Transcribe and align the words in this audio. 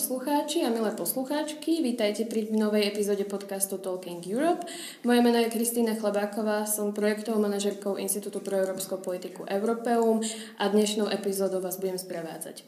poslucháči 0.00 0.64
a 0.64 0.72
milé 0.72 0.96
poslucháčky, 0.96 1.84
vítajte 1.84 2.24
pri 2.24 2.48
novej 2.56 2.88
epizóde 2.88 3.20
podcastu 3.28 3.76
Talking 3.76 4.24
Europe. 4.24 4.64
Moje 5.04 5.20
meno 5.20 5.36
je 5.36 5.52
Kristýna 5.52 5.92
Chlebáková, 5.92 6.64
som 6.64 6.96
projektovou 6.96 7.36
manažerkou 7.44 8.00
Institútu 8.00 8.40
pro 8.40 8.56
európsku 8.56 8.96
politiku 8.96 9.44
Europeum 9.44 10.24
a 10.56 10.72
dnešnou 10.72 11.04
epizódou 11.12 11.60
vás 11.60 11.76
budem 11.76 12.00
sprevádzať. 12.00 12.64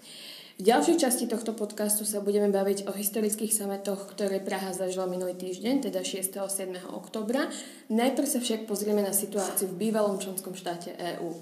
V 0.60 0.62
ďalšej 0.68 1.00
časti 1.00 1.24
tohto 1.24 1.56
podcastu 1.56 2.04
sa 2.04 2.20
budeme 2.20 2.52
baviť 2.52 2.84
o 2.84 2.92
historických 2.92 3.56
sametoch, 3.56 4.12
ktoré 4.12 4.36
Praha 4.36 4.76
zažila 4.76 5.08
minulý 5.08 5.32
týždeň, 5.32 5.88
teda 5.88 6.04
6. 6.04 6.36
a 6.36 6.44
7. 6.52 6.84
oktobra. 6.92 7.48
Najprv 7.88 8.28
sa 8.28 8.44
však 8.44 8.68
pozrieme 8.68 9.00
na 9.00 9.16
situáciu 9.16 9.72
v 9.72 9.88
bývalom 9.88 10.20
členskom 10.20 10.52
štáte 10.52 10.92
EÚ. 11.00 11.40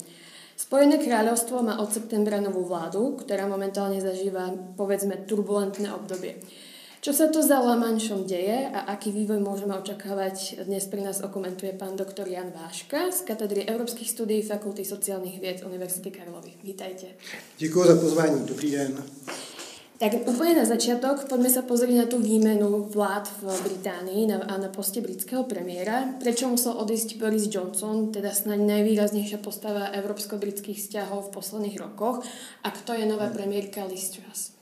Spojené 0.61 1.01
kráľovstvo 1.01 1.65
má 1.65 1.81
od 1.81 1.89
septembra 1.89 2.37
novú 2.37 2.69
vládu, 2.69 3.17
ktorá 3.17 3.49
momentálne 3.49 3.97
zažíva, 3.97 4.53
povedzme, 4.77 5.25
turbulentné 5.25 5.89
obdobie. 5.89 6.37
Čo 7.01 7.17
sa 7.17 7.33
to 7.33 7.41
za 7.41 7.65
Lamanšom 7.65 8.29
deje 8.29 8.69
a 8.69 8.93
aký 8.93 9.09
vývoj 9.09 9.41
môžeme 9.41 9.73
očakávať, 9.73 10.61
dnes 10.69 10.85
pri 10.85 11.01
nás 11.01 11.25
okomentuje 11.25 11.73
pán 11.73 11.97
doktor 11.97 12.29
Jan 12.29 12.53
Váška 12.53 13.09
z 13.09 13.25
katedry 13.25 13.65
Európskych 13.65 14.13
studií 14.13 14.45
Fakulty 14.45 14.85
sociálnych 14.85 15.41
vied 15.41 15.65
Univerzity 15.65 16.13
Karlovy. 16.13 16.53
Vítajte. 16.61 17.17
Děkuji 17.57 17.85
za 17.85 17.97
pozvání. 17.97 18.45
Dobrý 18.45 18.71
den. 18.71 19.01
Tak 20.01 20.13
úplně 20.25 20.57
na 20.57 20.65
začiatok 20.65 21.29
poďme 21.29 21.53
sa 21.53 21.61
pozrieť 21.61 21.97
na 21.97 22.07
tú 22.09 22.25
výmenu 22.25 22.89
vlád 22.89 23.29
v 23.45 23.53
Británii 23.69 24.33
na, 24.33 24.41
a 24.49 24.57
na 24.57 24.73
poste 24.73 25.05
britského 25.05 25.45
premiéra. 25.45 26.17
Prečo 26.17 26.49
musel 26.49 26.73
odísť 26.73 27.21
Boris 27.21 27.45
Johnson, 27.53 28.09
teda 28.09 28.33
snáď 28.33 28.65
najvýraznejšia 28.65 29.45
postava 29.45 29.93
európsko-britských 29.93 30.81
vzťahov 30.81 31.29
v 31.29 31.33
posledných 31.37 31.77
rokoch. 31.77 32.25
A 32.65 32.73
kto 32.73 32.97
je 32.97 33.05
nová 33.05 33.29
premiérka 33.29 33.85
Liz 33.85 34.09
Truss? 34.17 34.57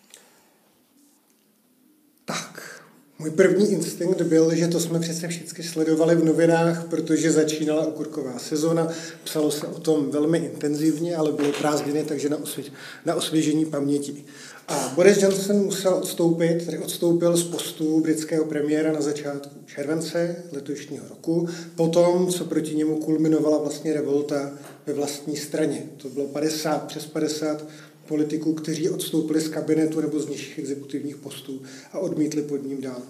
Tak, 2.26 2.77
můj 3.18 3.30
první 3.30 3.72
instinkt 3.72 4.22
byl, 4.22 4.54
že 4.54 4.68
to 4.68 4.80
jsme 4.80 5.00
přece 5.00 5.28
všichni 5.28 5.64
sledovali 5.64 6.14
v 6.14 6.24
novinách, 6.24 6.86
protože 6.86 7.32
začínala 7.32 7.86
okurková 7.86 8.38
sezona, 8.38 8.88
psalo 9.24 9.50
se 9.50 9.66
o 9.66 9.80
tom 9.80 10.10
velmi 10.10 10.38
intenzivně, 10.38 11.16
ale 11.16 11.32
bylo 11.32 11.52
prázdniny, 11.52 12.04
takže 12.04 12.28
na, 12.28 12.36
osvěž, 12.36 12.72
na 13.04 13.14
osvěžení 13.14 13.64
paměti. 13.64 14.24
A 14.68 14.92
Boris 14.94 15.22
Johnson 15.22 15.56
musel 15.56 15.94
odstoupit, 15.94 16.66
tedy 16.66 16.78
odstoupil 16.78 17.36
z 17.36 17.44
postu 17.44 18.00
britského 18.00 18.44
premiéra 18.44 18.92
na 18.92 19.00
začátku 19.00 19.56
července 19.66 20.36
letošního 20.52 21.08
roku, 21.08 21.48
potom, 21.76 22.28
co 22.28 22.44
proti 22.44 22.74
němu 22.74 22.96
kulminovala 22.96 23.58
vlastně 23.58 23.92
revolta 23.92 24.50
ve 24.86 24.92
vlastní 24.92 25.36
straně. 25.36 25.82
To 25.96 26.08
bylo 26.08 26.26
50, 26.26 26.86
přes 26.86 27.06
50 27.06 27.64
politiků, 28.08 28.54
kteří 28.54 28.88
odstoupili 28.88 29.40
z 29.40 29.48
kabinetu 29.48 30.00
nebo 30.00 30.20
z 30.20 30.28
nižších 30.28 30.58
exekutivních 30.58 31.16
postů 31.16 31.62
a 31.92 31.98
odmítli 31.98 32.42
pod 32.42 32.66
ním 32.66 32.80
dál, 32.80 33.02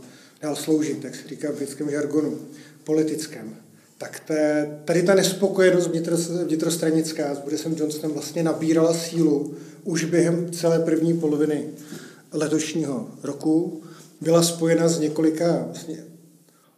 dál 0.43 0.57
sloužit, 0.57 1.05
jak 1.05 1.15
se 1.15 1.29
říká 1.29 1.53
v 1.53 1.57
britském 1.57 1.91
žargonu, 1.91 2.39
politickém. 2.85 3.57
Tak 3.99 4.21
té, 4.21 4.79
tady 4.85 5.03
ta 5.03 5.15
nespokojenost 5.15 5.91
vnitrostranická 6.47 7.35
s 7.35 7.39
Borisem 7.39 7.77
Johnsonem 7.77 8.13
vlastně 8.13 8.43
nabírala 8.43 8.95
sílu 8.95 9.55
už 9.85 10.05
během 10.05 10.51
celé 10.53 10.79
první 10.79 11.21
poloviny 11.21 11.65
letošního 12.33 13.11
roku. 13.23 13.83
Byla 14.21 14.43
spojena 14.43 14.89
s 14.89 15.01
několika 15.01 15.63
vlastně 15.65 16.05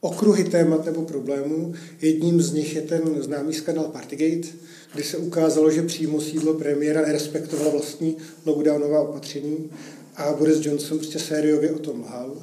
okruhy 0.00 0.44
témat 0.44 0.86
nebo 0.86 1.02
problémů. 1.02 1.74
Jedním 2.00 2.42
z 2.42 2.52
nich 2.52 2.74
je 2.74 2.82
ten 2.82 3.22
známý 3.22 3.54
skandal 3.54 3.84
Partygate, 3.84 4.48
kdy 4.94 5.02
se 5.02 5.16
ukázalo, 5.16 5.70
že 5.70 5.82
přímo 5.82 6.20
sídlo 6.20 6.54
premiéra 6.54 7.02
nerespektovalo 7.02 7.70
vlastní 7.70 8.16
lockdownová 8.46 9.00
opatření 9.00 9.70
a 10.16 10.32
Boris 10.32 10.66
Johnson 10.66 10.98
prostě 10.98 11.18
sériově 11.18 11.70
o 11.70 11.78
tom 11.78 12.00
lhal. 12.00 12.36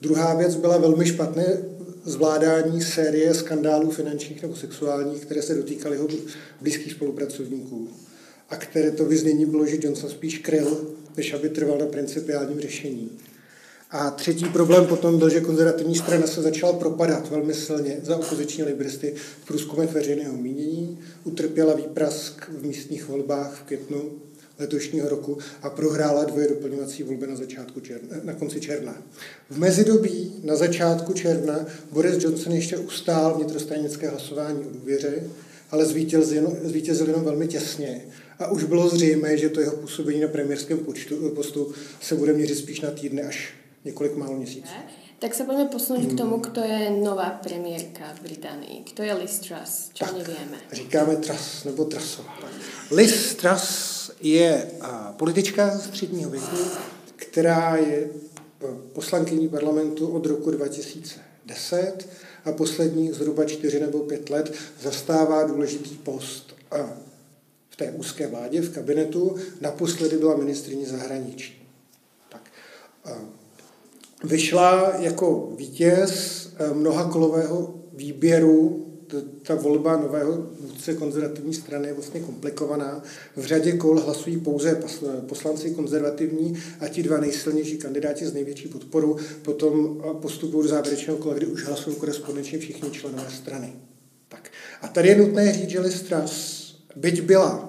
Druhá 0.00 0.34
věc 0.34 0.54
byla 0.54 0.78
velmi 0.78 1.06
špatné 1.06 1.62
zvládání 2.04 2.82
série 2.82 3.34
skandálů 3.34 3.90
finančních 3.90 4.42
nebo 4.42 4.56
sexuálních, 4.56 5.22
které 5.22 5.42
se 5.42 5.54
dotýkaly 5.54 5.96
jeho 5.96 6.08
blízkých 6.60 6.92
spolupracovníků 6.92 7.88
a 8.50 8.56
které 8.56 8.90
to 8.90 9.04
vyznění 9.04 9.46
bylo, 9.46 9.66
že 9.66 9.76
Johnson 9.80 10.10
spíš 10.10 10.38
kryl, 10.38 10.94
než 11.16 11.32
aby 11.32 11.48
trval 11.48 11.78
na 11.78 11.86
principiálním 11.86 12.60
řešení. 12.60 13.10
A 13.90 14.10
třetí 14.10 14.44
problém 14.44 14.86
potom 14.86 15.18
byl, 15.18 15.30
že 15.30 15.40
konzervativní 15.40 15.94
strana 15.94 16.26
se 16.26 16.42
začala 16.42 16.72
propadat 16.72 17.30
velmi 17.30 17.54
silně 17.54 17.98
za 18.02 18.16
opoziční 18.16 18.64
libristy 18.64 19.14
v 19.42 19.46
průzkumech 19.46 19.92
veřejného 19.92 20.36
mínění, 20.36 20.98
utrpěla 21.24 21.74
výprask 21.74 22.48
v 22.48 22.66
místních 22.66 23.08
volbách 23.08 23.54
v 23.54 23.62
květnu 23.62 24.12
letošního 24.58 25.08
roku 25.08 25.38
a 25.62 25.70
prohrála 25.70 26.24
dvoje 26.24 26.48
doplňovací 26.48 27.02
volby 27.02 27.26
na, 27.26 27.36
začátku 27.36 27.80
června, 27.80 28.16
na 28.24 28.34
konci 28.34 28.60
června. 28.60 29.02
V 29.50 29.58
mezidobí 29.58 30.32
na 30.42 30.56
začátku 30.56 31.12
června 31.12 31.66
Boris 31.92 32.24
Johnson 32.24 32.52
ještě 32.52 32.76
ustál 32.76 33.34
vnitrostranické 33.34 34.08
hlasování 34.08 34.58
o 34.58 34.72
důvěře, 34.72 35.22
ale 35.70 35.86
zvítězil 35.86 36.34
jenom, 36.34 36.56
zvítězil 36.64 37.06
jenom 37.06 37.24
velmi 37.24 37.48
těsně. 37.48 38.04
A 38.38 38.50
už 38.50 38.64
bylo 38.64 38.88
zřejmé, 38.88 39.38
že 39.38 39.48
to 39.48 39.60
jeho 39.60 39.76
působení 39.76 40.20
na 40.20 40.28
premiérském 40.28 40.78
počtu, 40.78 41.32
postu 41.34 41.72
se 42.00 42.14
bude 42.14 42.32
měřit 42.32 42.58
spíš 42.58 42.80
na 42.80 42.90
týdny 42.90 43.22
až 43.22 43.54
několik 43.86 44.16
málo 44.16 44.36
měsíců. 44.36 44.68
Tak 45.18 45.34
se 45.34 45.44
pojďme 45.44 45.64
posunout 45.64 46.02
hmm. 46.02 46.14
k 46.14 46.18
tomu, 46.18 46.36
kdo 46.36 46.62
je 46.62 46.90
nová 46.90 47.30
premiérka 47.30 48.04
v 48.14 48.22
Británii. 48.22 48.84
Kdo 48.92 49.04
je 49.04 49.14
Liz 49.14 49.38
Truss? 49.38 49.90
Čo 49.92 50.04
tak, 50.04 50.12
nevíme? 50.12 50.56
Říkáme 50.72 51.16
Truss 51.16 51.64
nebo 51.64 51.84
Trussová. 51.84 52.34
Liz 52.90 53.34
Truss 53.34 54.10
je 54.20 54.70
a, 54.80 55.12
politička 55.12 55.78
středního 55.78 56.30
věku, 56.30 56.56
která 57.16 57.76
je 57.76 58.08
poslankyní 58.92 59.48
parlamentu 59.48 60.08
od 60.08 60.26
roku 60.26 60.50
2010 60.50 62.08
a 62.44 62.52
posledních 62.52 63.14
zhruba 63.14 63.44
čtyři 63.44 63.80
nebo 63.80 63.98
pět 63.98 64.30
let 64.30 64.54
zastává 64.80 65.44
důležitý 65.44 65.96
post 65.96 66.54
a, 66.70 66.76
v 67.70 67.76
té 67.76 67.90
úzké 67.90 68.26
vládě, 68.26 68.60
v 68.60 68.74
kabinetu. 68.74 69.36
Naposledy 69.60 70.16
byla 70.16 70.36
ministriní 70.36 70.86
zahraničí. 70.86 71.68
Tak, 72.28 72.50
a, 73.04 73.10
vyšla 74.24 74.92
jako 74.98 75.52
vítěz 75.56 76.46
eh, 76.58 76.74
mnoha 76.74 77.10
kolového 77.10 77.74
výběru. 77.92 78.82
Ta 79.42 79.54
volba 79.54 79.96
nového 79.96 80.46
vůdce 80.60 80.94
konzervativní 80.94 81.54
strany 81.54 81.88
je 81.88 81.94
vlastně 81.94 82.20
komplikovaná. 82.20 83.02
V 83.36 83.44
řadě 83.44 83.72
kol 83.72 84.00
hlasují 84.00 84.36
pouze 84.36 84.82
poslanci 85.28 85.70
konzervativní 85.70 86.58
a 86.80 86.88
ti 86.88 87.02
dva 87.02 87.20
nejsilnější 87.20 87.78
kandidáti 87.78 88.26
s 88.26 88.32
největší 88.32 88.68
podporou 88.68 89.16
potom 89.42 90.02
postupují 90.20 90.62
do 90.62 90.68
závěrečného 90.68 91.18
kola, 91.18 91.34
kdy 91.34 91.46
už 91.46 91.64
hlasují 91.64 91.96
korespondenčně 91.96 92.58
všichni 92.58 92.90
členové 92.90 93.30
strany. 93.30 93.72
Tak. 94.28 94.50
A 94.82 94.88
tady 94.88 95.08
je 95.08 95.16
nutné 95.16 95.52
říct, 95.52 95.70
že 95.70 95.80
Listras, 95.80 96.66
byť 96.96 97.22
byla 97.22 97.65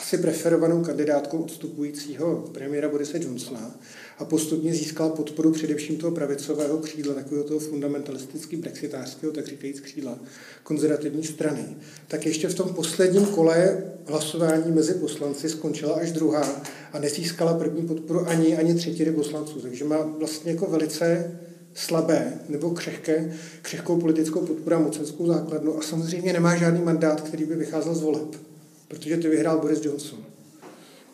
asi 0.00 0.18
preferovanou 0.18 0.82
kandidátkou 0.84 1.38
odstupujícího 1.38 2.50
premiéra 2.52 2.88
Borise 2.88 3.18
Johnsona 3.22 3.80
a 4.18 4.24
postupně 4.24 4.74
získala 4.74 5.10
podporu 5.10 5.52
především 5.52 5.96
toho 5.96 6.12
pravicového 6.12 6.78
křídla, 6.78 7.14
takového 7.14 7.44
toho 7.44 7.60
fundamentalisticky 7.60 8.56
brexitářského, 8.56 9.32
tak 9.32 9.46
říkajíc 9.46 9.80
křídla 9.80 10.18
konzervativní 10.62 11.24
strany. 11.24 11.76
Tak 12.08 12.26
ještě 12.26 12.48
v 12.48 12.54
tom 12.54 12.74
posledním 12.74 13.26
kole 13.26 13.84
hlasování 14.06 14.72
mezi 14.72 14.94
poslanci 14.94 15.48
skončila 15.48 15.94
až 15.94 16.12
druhá 16.12 16.62
a 16.92 16.98
nezískala 16.98 17.54
první 17.54 17.86
podporu 17.86 18.28
ani, 18.28 18.56
ani 18.56 18.74
třetiny 18.74 19.12
poslanců. 19.12 19.60
Takže 19.60 19.84
má 19.84 20.02
vlastně 20.02 20.52
jako 20.52 20.66
velice 20.66 21.38
slabé 21.74 22.40
nebo 22.48 22.70
křehké, 22.70 23.32
křehkou 23.62 24.00
politickou 24.00 24.40
podporu 24.40 24.76
a 24.76 24.78
mocenskou 24.78 25.26
základnu 25.26 25.78
a 25.78 25.82
samozřejmě 25.82 26.32
nemá 26.32 26.56
žádný 26.56 26.82
mandát, 26.82 27.20
který 27.20 27.44
by 27.44 27.56
vycházel 27.56 27.94
z 27.94 28.02
voleb 28.02 28.49
protože 28.90 29.16
to 29.16 29.28
vyhrál 29.28 29.60
Boris 29.60 29.84
Johnson. 29.84 30.18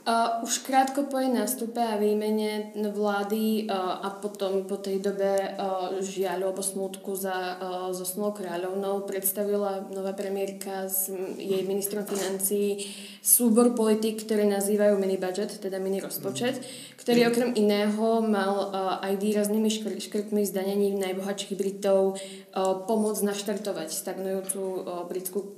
Uh, 0.06 0.44
už 0.46 0.58
krátko 0.58 1.02
po 1.02 1.18
jej 1.18 1.34
nástupe 1.34 1.82
a 1.82 1.98
výmene 1.98 2.70
vlády 2.94 3.66
uh, 3.66 4.06
a 4.06 4.14
potom 4.22 4.62
po 4.62 4.78
tej 4.78 5.02
dobe 5.02 5.34
uh, 5.34 5.98
žiaľu 5.98 6.54
alebo 6.54 6.62
smutku 6.62 7.18
za 7.18 7.34
uh, 7.34 7.90
zosnulou 7.90 8.30
kráľovnou 8.30 9.02
predstavila 9.02 9.90
nová 9.90 10.14
premiérka 10.14 10.86
s 10.86 11.10
jej 11.42 11.66
ministrom 11.66 12.06
financí 12.06 12.86
súbor 13.18 13.74
politik, 13.74 14.22
ktoré 14.22 14.46
nazývajú 14.46 14.94
mini 14.94 15.18
budget, 15.18 15.58
teda 15.58 15.82
mini 15.82 15.98
rozpočet, 15.98 16.62
ktorý 17.02 17.26
okrem 17.26 17.58
iného 17.58 18.22
mal 18.22 18.54
uh, 18.70 19.02
aj 19.02 19.18
výraznými 19.18 19.74
škr- 19.74 19.98
škrtmi 20.06 20.46
zdanení 20.46 20.94
najbohatších 21.02 21.58
Britov 21.58 22.14
uh, 22.14 22.78
pomôcť 22.86 23.26
naštartovať 23.26 23.90
stagnujúcu 23.90 24.62
uh, 24.62 25.02
britskú 25.10 25.50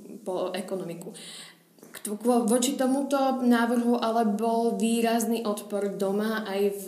ekonomiku 0.57 1.13
voči 2.47 2.79
tomuto 2.79 3.17
návrhu 3.43 3.99
ale 4.03 4.25
bol 4.25 4.79
výrazný 4.79 5.43
odpor 5.43 5.91
doma 5.99 6.47
aj 6.47 6.61
v, 6.79 6.87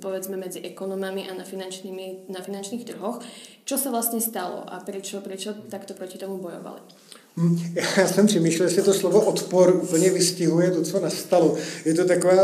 povedzme 0.00 0.36
medzi 0.36 0.60
ekonomami 0.60 1.28
a 1.30 1.32
na, 1.34 1.44
finančnými, 1.44 2.28
na 2.28 2.44
finančných 2.44 2.84
trhoch. 2.84 3.24
Čo 3.64 3.80
sa 3.80 3.88
vlastne 3.90 4.20
stalo 4.20 4.62
a 4.62 4.78
prečo, 4.84 5.24
prečo 5.24 5.56
takto 5.72 5.96
proti 5.96 6.18
tomu 6.18 6.36
bojovali? 6.38 6.80
Hm, 7.36 7.74
já 7.96 8.08
jsem 8.08 8.26
přemýšlel, 8.26 8.68
jestli 8.68 8.82
to 8.82 8.94
slovo 8.94 9.20
odpor 9.20 9.76
úplně 9.82 10.10
vystihuje 10.10 10.70
to, 10.70 10.82
co 10.82 11.00
nastalo. 11.00 11.56
Je 11.84 11.94
to 11.94 12.04
taková 12.04 12.34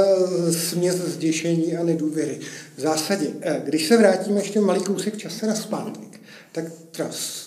směs 0.50 0.96
zděšení 0.96 1.76
a 1.76 1.84
nedůvěry. 1.84 2.40
V 2.76 2.80
zásadě, 2.80 3.26
eh, 3.40 3.62
když 3.64 3.88
se 3.88 3.96
vrátíme 3.96 4.40
ještě 4.40 4.60
malý 4.60 4.80
kousek 4.80 5.16
čase 5.16 5.46
na 5.46 5.54
zpátek, 5.54 6.20
tak 6.52 6.64
tras, 6.90 7.41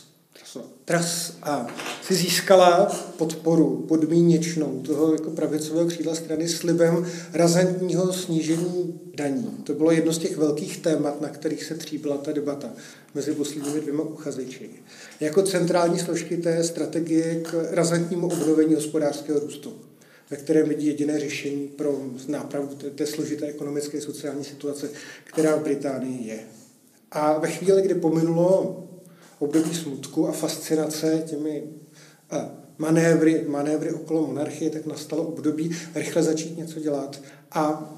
tras, 0.85 1.33
a 1.43 1.67
si 2.03 2.15
získala 2.15 2.85
podporu 3.17 3.85
podmíněčnou 3.87 4.81
toho 4.85 5.13
jako 5.13 5.29
pravicového 5.29 5.87
křídla 5.87 6.15
strany 6.15 6.49
slibem 6.49 7.05
razantního 7.33 8.13
snížení 8.13 8.99
daní. 9.15 9.57
To 9.63 9.73
bylo 9.73 9.91
jedno 9.91 10.13
z 10.13 10.17
těch 10.17 10.37
velkých 10.37 10.77
témat, 10.77 11.21
na 11.21 11.29
kterých 11.29 11.63
se 11.63 11.75
tříbila 11.75 12.17
ta 12.17 12.31
debata 12.31 12.69
mezi 13.15 13.31
posledními 13.31 13.81
dvěma 13.81 14.03
uchazeči. 14.03 14.69
Jako 15.19 15.41
centrální 15.41 15.99
složky 15.99 16.37
té 16.37 16.63
strategie 16.63 17.35
k 17.35 17.67
razantnímu 17.71 18.27
obnovení 18.27 18.75
hospodářského 18.75 19.39
růstu 19.39 19.73
ve 20.29 20.37
kterém 20.37 20.69
vidí 20.69 20.87
jediné 20.87 21.19
řešení 21.19 21.67
pro 21.67 22.01
nápravu 22.27 22.67
té, 22.67 22.89
té 22.89 23.05
složité 23.05 23.45
ekonomické 23.45 24.01
sociální 24.01 24.43
situace, 24.43 24.89
která 25.23 25.55
v 25.55 25.63
Británii 25.63 26.27
je. 26.27 26.39
A 27.11 27.39
ve 27.39 27.47
chvíli, 27.47 27.81
kdy 27.81 27.95
pominulo 27.95 28.83
období 29.45 29.75
smutku 29.75 30.27
a 30.27 30.31
fascinace 30.31 31.23
těmi 31.29 31.63
a 32.31 32.51
manévry, 32.77 33.45
manévry 33.47 33.93
okolo 33.93 34.27
monarchie, 34.27 34.71
tak 34.71 34.85
nastalo 34.85 35.23
období 35.23 35.71
rychle 35.95 36.23
začít 36.23 36.57
něco 36.57 36.79
dělat 36.79 37.21
a, 37.51 37.61
a 37.61 37.95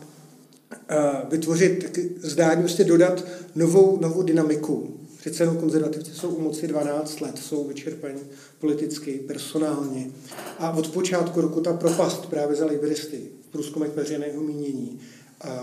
vytvořit 1.30 2.00
zdání, 2.22 2.62
prostě 2.62 2.84
dodat 2.84 3.26
novou, 3.56 4.00
novou 4.02 4.24
dynamiku. 4.24 4.94
Přece 5.20 5.44
jenom 5.44 5.58
konzervativci 5.58 6.12
jsou 6.12 6.30
u 6.30 6.42
moci 6.42 6.68
12 6.68 7.22
let, 7.22 7.38
jsou 7.38 7.68
vyčerpaní 7.68 8.22
politicky, 8.60 9.12
personálně. 9.28 10.12
A 10.60 10.72
od 10.72 10.88
počátku 10.88 11.42
roku 11.42 11.62
ta 11.62 11.74
propast 11.74 12.26
právě 12.26 12.56
za 12.56 12.66
liberisty 12.66 13.22
v 13.48 13.52
průzkumech 13.52 13.96
veřejného 13.96 14.42
mínění 14.42 15.00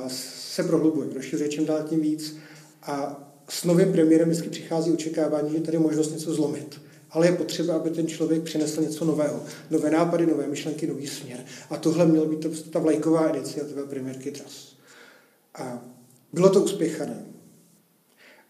se 0.08 0.62
prohlubuje, 0.62 1.08
rozšiřuje 1.14 1.48
čím 1.48 1.66
dál 1.66 1.82
tím 1.88 2.00
víc. 2.00 2.36
A 2.82 3.23
s 3.48 3.64
novým 3.64 3.92
premiérem 3.92 4.28
vždycky 4.28 4.48
přichází 4.48 4.92
očekávání, 4.92 5.50
že 5.52 5.60
tady 5.60 5.76
je 5.76 5.80
možnost 5.80 6.12
něco 6.12 6.34
zlomit. 6.34 6.80
Ale 7.10 7.26
je 7.26 7.32
potřeba, 7.32 7.74
aby 7.74 7.90
ten 7.90 8.06
člověk 8.06 8.42
přinesl 8.42 8.82
něco 8.82 9.04
nového. 9.04 9.42
Nové 9.70 9.90
nápady, 9.90 10.26
nové 10.26 10.46
myšlenky, 10.46 10.86
nový 10.86 11.06
směr. 11.06 11.44
A 11.70 11.76
tohle 11.76 12.06
měl 12.06 12.26
být 12.26 12.40
to, 12.40 12.48
ta 12.70 12.78
vlajková 12.78 13.28
iniciativa 13.28 13.86
premiérky 13.86 14.30
Tras. 14.30 14.74
A 15.54 15.84
bylo 16.32 16.48
to 16.50 16.60
uspěchané. 16.60 17.24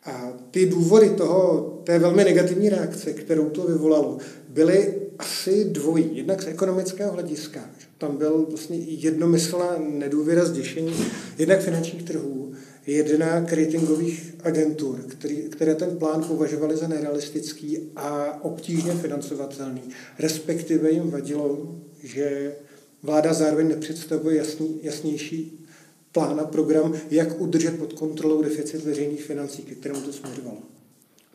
A 0.04 0.32
ty 0.50 0.66
důvody 0.66 1.10
toho, 1.10 1.60
té 1.84 1.98
velmi 1.98 2.24
negativní 2.24 2.68
reakce, 2.68 3.12
kterou 3.12 3.50
to 3.50 3.66
vyvolalo, 3.66 4.18
byly 4.48 4.94
asi 5.18 5.64
dvojí. 5.64 6.16
Jednak 6.16 6.42
z 6.42 6.46
ekonomického 6.46 7.12
hlediska. 7.12 7.70
Tam 7.98 8.16
byl 8.16 8.46
vlastně 8.48 8.76
jednomyslná 8.78 9.76
nedůvěra, 9.78 10.44
zděšení, 10.44 10.94
jednak 11.38 11.60
finančních 11.60 12.02
trhů, 12.02 12.43
jedna 12.86 13.46
ratingových 13.50 14.34
agentur, 14.42 15.00
který, 15.08 15.36
které 15.36 15.74
ten 15.74 15.96
plán 15.96 16.24
považovali 16.24 16.76
za 16.76 16.88
nerealistický 16.88 17.78
a 17.96 18.38
obtížně 18.44 18.92
financovatelný. 18.92 19.82
Respektive 20.18 20.90
jim 20.90 21.10
vadilo, 21.10 21.76
že 22.02 22.54
vláda 23.02 23.32
zároveň 23.32 23.68
nepředstavuje 23.68 24.36
jasný, 24.36 24.80
jasnější 24.82 25.66
plán 26.12 26.40
a 26.40 26.44
program, 26.44 26.94
jak 27.10 27.40
udržet 27.40 27.78
pod 27.78 27.92
kontrolou 27.92 28.42
deficit 28.42 28.84
veřejných 28.84 29.22
financí, 29.22 29.62
ke 29.62 29.74
kterému 29.74 30.00
to 30.00 30.12
směřovalo. 30.12 30.58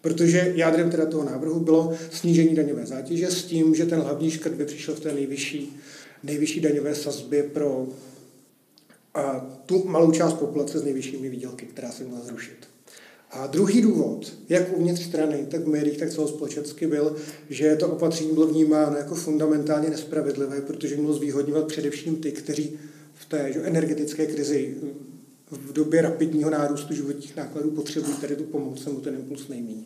Protože 0.01 0.53
jádrem 0.55 0.89
teda 0.89 1.05
toho 1.05 1.23
návrhu 1.23 1.59
bylo 1.59 1.93
snížení 2.11 2.55
daňové 2.55 2.85
zátěže 2.85 3.27
s 3.27 3.43
tím, 3.43 3.75
že 3.75 3.85
ten 3.85 3.99
hlavní 3.99 4.31
škrt 4.31 4.53
by 4.53 4.65
přišel 4.65 4.95
v 4.95 4.99
té 4.99 5.13
nejvyšší, 5.13 5.77
nejvyšší 6.23 6.59
daňové 6.59 6.95
sazbě 6.95 7.43
pro 7.43 7.87
a 9.19 9.47
tu 9.65 9.83
malou 9.87 10.11
část 10.11 10.33
populace 10.33 10.79
s 10.79 10.83
nejvyššími 10.83 11.29
výdělky, 11.29 11.65
která 11.65 11.91
se 11.91 12.03
měla 12.03 12.21
zrušit. 12.21 12.67
A 13.31 13.47
druhý 13.47 13.81
důvod, 13.81 14.33
jak 14.49 14.77
uvnitř 14.77 15.03
strany, 15.03 15.47
tak 15.51 15.61
v 15.61 15.67
médiích, 15.67 15.97
tak 15.97 16.09
celospolečensky 16.09 16.87
byl, 16.87 17.15
že 17.49 17.75
to 17.75 17.87
opatření 17.87 18.33
bylo 18.33 18.47
vnímáno 18.47 18.97
jako 18.97 19.15
fundamentálně 19.15 19.89
nespravedlivé, 19.89 20.61
protože 20.61 20.95
mělo 20.95 21.13
zvýhodňovat 21.13 21.67
především 21.67 22.15
ty, 22.15 22.31
kteří 22.31 22.79
v 23.13 23.25
té 23.25 23.53
že, 23.53 23.61
energetické 23.63 24.25
krizi 24.25 24.75
v 25.51 25.73
době 25.73 26.01
rapidního 26.01 26.49
nárůstu 26.49 26.93
životních 26.93 27.35
nákladů 27.35 27.71
potřebují 27.71 28.17
tady 28.17 28.35
tu 28.35 28.43
pomoc, 28.43 28.85
mu 28.85 28.99
ten 28.99 29.15
impuls 29.15 29.47
nejméně. 29.47 29.83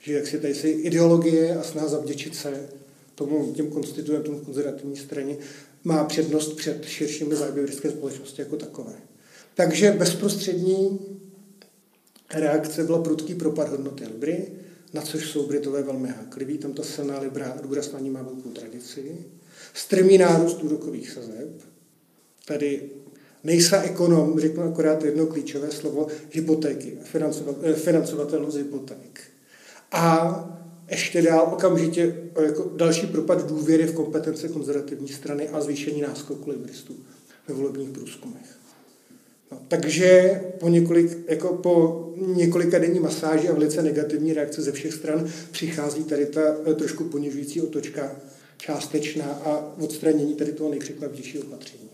Že 0.00 0.12
jak 0.12 0.26
si 0.26 0.38
tady 0.38 0.54
si 0.54 0.68
ideologie 0.68 1.56
a 1.56 1.62
snaha 1.62 1.88
zavděčit 1.88 2.36
se 2.36 2.68
tomu, 3.14 3.52
těm 3.52 3.70
konstituentům 3.70 4.34
v 4.34 4.44
konzervativní 4.44 4.96
straně 4.96 5.36
má 5.84 6.04
přednost 6.04 6.56
před 6.56 6.84
širšími 6.84 7.36
zájmy 7.36 7.62
britské 7.62 7.90
společnosti 7.90 8.42
jako 8.42 8.56
takové. 8.56 8.92
Takže 9.54 9.92
bezprostřední 9.92 10.98
reakce 12.34 12.84
byla 12.84 13.02
prudký 13.02 13.34
propad 13.34 13.68
hodnoty 13.68 14.06
Libry, 14.06 14.52
na 14.92 15.02
což 15.02 15.30
jsou 15.30 15.46
Britové 15.46 15.82
velmi 15.82 16.08
hákliví, 16.08 16.58
tam 16.58 16.72
ta 16.72 16.82
silná 16.82 17.20
Libra 17.20 17.56
důraz 17.62 17.92
na 17.92 18.00
ní 18.00 18.10
má 18.10 18.22
velkou 18.22 18.50
tradici. 18.50 19.16
Strmý 19.74 20.18
nárůst 20.18 20.62
úrokových 20.62 21.10
sazeb, 21.10 21.62
tady 22.44 22.90
nejsa 23.44 23.82
ekonom, 23.82 24.40
řeknu 24.40 24.62
akorát 24.62 25.04
jedno 25.04 25.26
klíčové 25.26 25.70
slovo, 25.70 26.06
hypotéky, 26.30 26.98
eh, 27.62 27.74
financovatelnost 27.74 28.56
hypoték. 28.56 29.20
A 29.92 30.59
ještě 30.90 31.22
dál 31.22 31.50
okamžitě 31.52 32.16
eh, 32.36 32.44
jako 32.44 32.70
další 32.76 33.06
propad 33.06 33.48
důvěry 33.48 33.86
v 33.86 33.94
kompetence 33.94 34.48
konzervativní 34.48 35.08
strany 35.08 35.48
a 35.48 35.60
zvýšení 35.60 36.00
náskoku 36.00 36.50
libristů 36.50 36.96
ve 37.48 37.54
volebních 37.54 37.90
průzkumech. 37.90 38.56
No, 39.52 39.58
takže 39.68 40.40
po, 40.58 40.68
několik, 40.68 41.18
jako 41.28 41.54
po 41.54 42.06
několika 42.16 42.78
denní 42.78 43.00
masáži 43.00 43.48
a 43.48 43.52
velice 43.52 43.82
negativní 43.82 44.32
reakce 44.32 44.62
ze 44.62 44.72
všech 44.72 44.94
stran 44.94 45.28
přichází 45.50 46.04
tady 46.04 46.26
ta 46.26 46.40
eh, 46.66 46.74
trošku 46.74 47.04
ponižující 47.04 47.60
otočka 47.60 48.16
částečná 48.56 49.24
a 49.24 49.74
odstranění 49.80 50.34
tady 50.34 50.52
toho 50.52 50.70
nejpřekvapivějšího 50.70 51.44
opatření. 51.44 51.89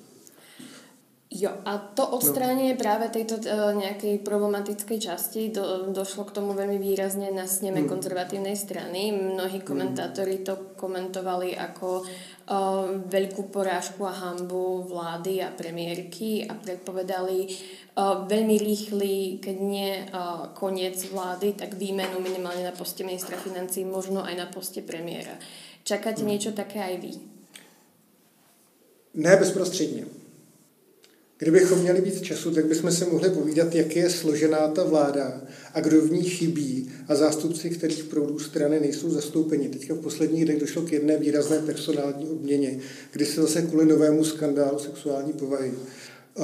Jo, 1.37 1.53
a 1.69 1.77
to 1.77 2.17
odstránenie 2.17 2.73
no. 2.73 2.81
práve 2.81 3.13
tejto 3.13 3.37
uh, 3.45 3.77
nejakej 3.77 4.25
problematickej 4.25 4.99
časti 5.05 5.53
do, 5.53 5.93
došlo 5.93 6.25
k 6.25 6.33
tomu 6.41 6.57
veľmi 6.57 6.81
výrazne 6.81 7.29
na 7.29 7.45
sneme 7.45 7.85
mm. 7.85 7.89
konzervatívnej 7.93 8.57
strany. 8.57 9.13
Mnohí 9.13 9.61
hmm. 9.61 9.69
komentátori 9.69 10.41
to 10.41 10.73
komentovali 10.81 11.53
ako 11.53 12.01
uh, 12.01 12.89
veľkú 13.05 13.53
porážku 13.53 14.09
a 14.09 14.17
hambu 14.17 14.89
vlády 14.89 15.45
a 15.45 15.53
premiérky 15.53 16.49
a 16.49 16.57
predpovedali 16.57 17.39
uh, 17.45 18.25
veľmi 18.25 18.57
rýchly, 18.57 19.37
keď 19.37 19.57
nie 19.61 19.93
uh, 19.93 20.57
koniec 20.57 20.97
vlády, 21.13 21.53
tak 21.53 21.77
výmenu 21.77 22.17
minimálne 22.25 22.65
na 22.65 22.73
poste 22.73 23.05
ministra 23.05 23.37
financí, 23.37 23.85
možno 23.85 24.25
aj 24.25 24.35
na 24.41 24.49
poste 24.49 24.81
premiéra. 24.81 25.37
Čakáte 25.85 26.25
mm. 26.25 26.29
niečo 26.33 26.57
také 26.57 26.81
aj 26.81 26.97
vy? 26.97 27.13
Ne 29.17 29.37
bezprostředně. 29.37 30.26
Kdybychom 31.39 31.79
měli 31.79 32.01
víc 32.01 32.21
času, 32.21 32.51
tak 32.51 32.67
bychom 32.67 32.93
se 32.93 33.05
mohli 33.05 33.31
povídat, 33.31 33.75
jak 33.75 33.97
je 33.97 34.11
složená 34.11 34.69
ta 34.69 34.85
vláda 34.85 35.43
a 35.75 35.81
kdo 35.81 36.01
v 36.01 36.13
ní 36.13 36.23
chybí 36.23 36.91
a 37.09 37.15
zástupci, 37.15 37.71
kterých 37.71 38.05
proudů 38.05 38.39
strany 38.39 38.81
nejsou 38.81 39.11
zastoupeni. 39.11 39.69
Teďka 39.69 39.95
v 39.95 40.01
posledních 40.01 40.45
dnech 40.45 40.61
došlo 40.61 40.83
k 40.83 40.93
jedné 40.93 41.17
výrazné 41.17 41.59
personální 41.59 42.29
obměně, 42.29 42.79
kdy 43.13 43.27
se 43.27 43.43
zase 43.43 43.63
kvůli 43.63 43.87
novému 43.87 44.25
skandálu 44.25 44.79
sexuální 44.79 45.33
povahy 45.33 45.73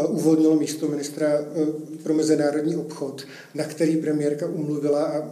uvolnilo 0.08 0.56
místo 0.56 0.88
ministra 0.88 1.28
e, 1.28 1.44
pro 2.02 2.14
mezinárodní 2.14 2.76
obchod, 2.76 3.22
na 3.54 3.64
který 3.64 3.96
premiérka 3.96 4.46
umluvila 4.46 5.04
a 5.04 5.30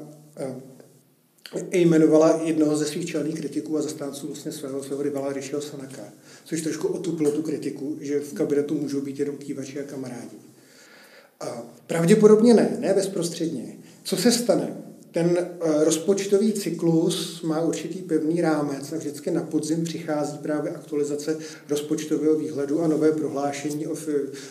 jmenovala 1.73 2.41
jednoho 2.45 2.77
ze 2.77 2.85
svých 2.85 3.07
čelných 3.07 3.35
kritiků 3.35 3.79
a 3.79 3.83
zastánců 3.83 4.27
vlastně 4.27 4.53
svého, 4.53 4.83
svého 4.83 5.03
rivala 5.03 5.33
Rishiho 5.33 5.61
Sanaka, 5.61 6.03
což 6.45 6.63
trošku 6.63 6.89
otuplo 6.89 7.31
tu 7.31 7.43
kritiku, 7.43 7.97
že 8.01 8.21
v 8.21 8.33
kabinetu 8.33 8.75
můžou 8.75 9.01
být 9.01 9.19
jenom 9.19 9.37
kývači 9.37 9.81
a 9.81 9.83
kamarádi. 9.83 10.37
A 11.41 11.63
pravděpodobně 11.87 12.55
ne, 12.55 12.77
ne 12.81 12.95
bezprostředně. 12.95 13.77
Co 14.05 14.17
se 14.17 14.33
stane? 14.33 14.80
Ten 15.13 15.39
eh, 15.39 15.85
rozpočtový 15.85 16.53
cyklus 16.53 17.43
má 17.43 17.61
určitý 17.61 17.99
pevný 17.99 18.41
rámec 18.41 18.93
a 18.93 18.97
vždycky 18.97 19.31
na 19.31 19.43
podzim 19.43 19.85
přichází 19.85 20.39
právě 20.39 20.73
aktualizace 20.73 21.39
rozpočtového 21.69 22.39
výhledu 22.39 22.81
a 22.81 22.89
nové 22.89 23.13
prohlášení 23.13 23.87
o, 23.87 23.97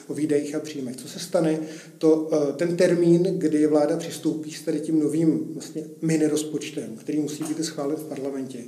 o 0.08 0.14
výdejích 0.14 0.56
a 0.56 0.60
příjmech. 0.60 0.96
Co 0.96 1.08
se 1.08 1.20
stane? 1.20 1.60
To, 1.98 2.30
eh, 2.34 2.54
ten 2.54 2.78
termín, 2.78 3.24
kdy 3.24 3.68
vláda 3.68 3.98
přistoupí 3.98 4.52
s 4.52 4.62
tady 4.62 4.80
tím 4.80 5.00
novým 5.00 5.54
vlastně 5.54 5.84
mini 6.02 6.28
rozpočtem, 6.28 6.96
který 6.98 7.20
musí 7.20 7.44
být 7.44 7.64
schválen 7.64 7.98
v 7.98 8.04
parlamentě, 8.04 8.60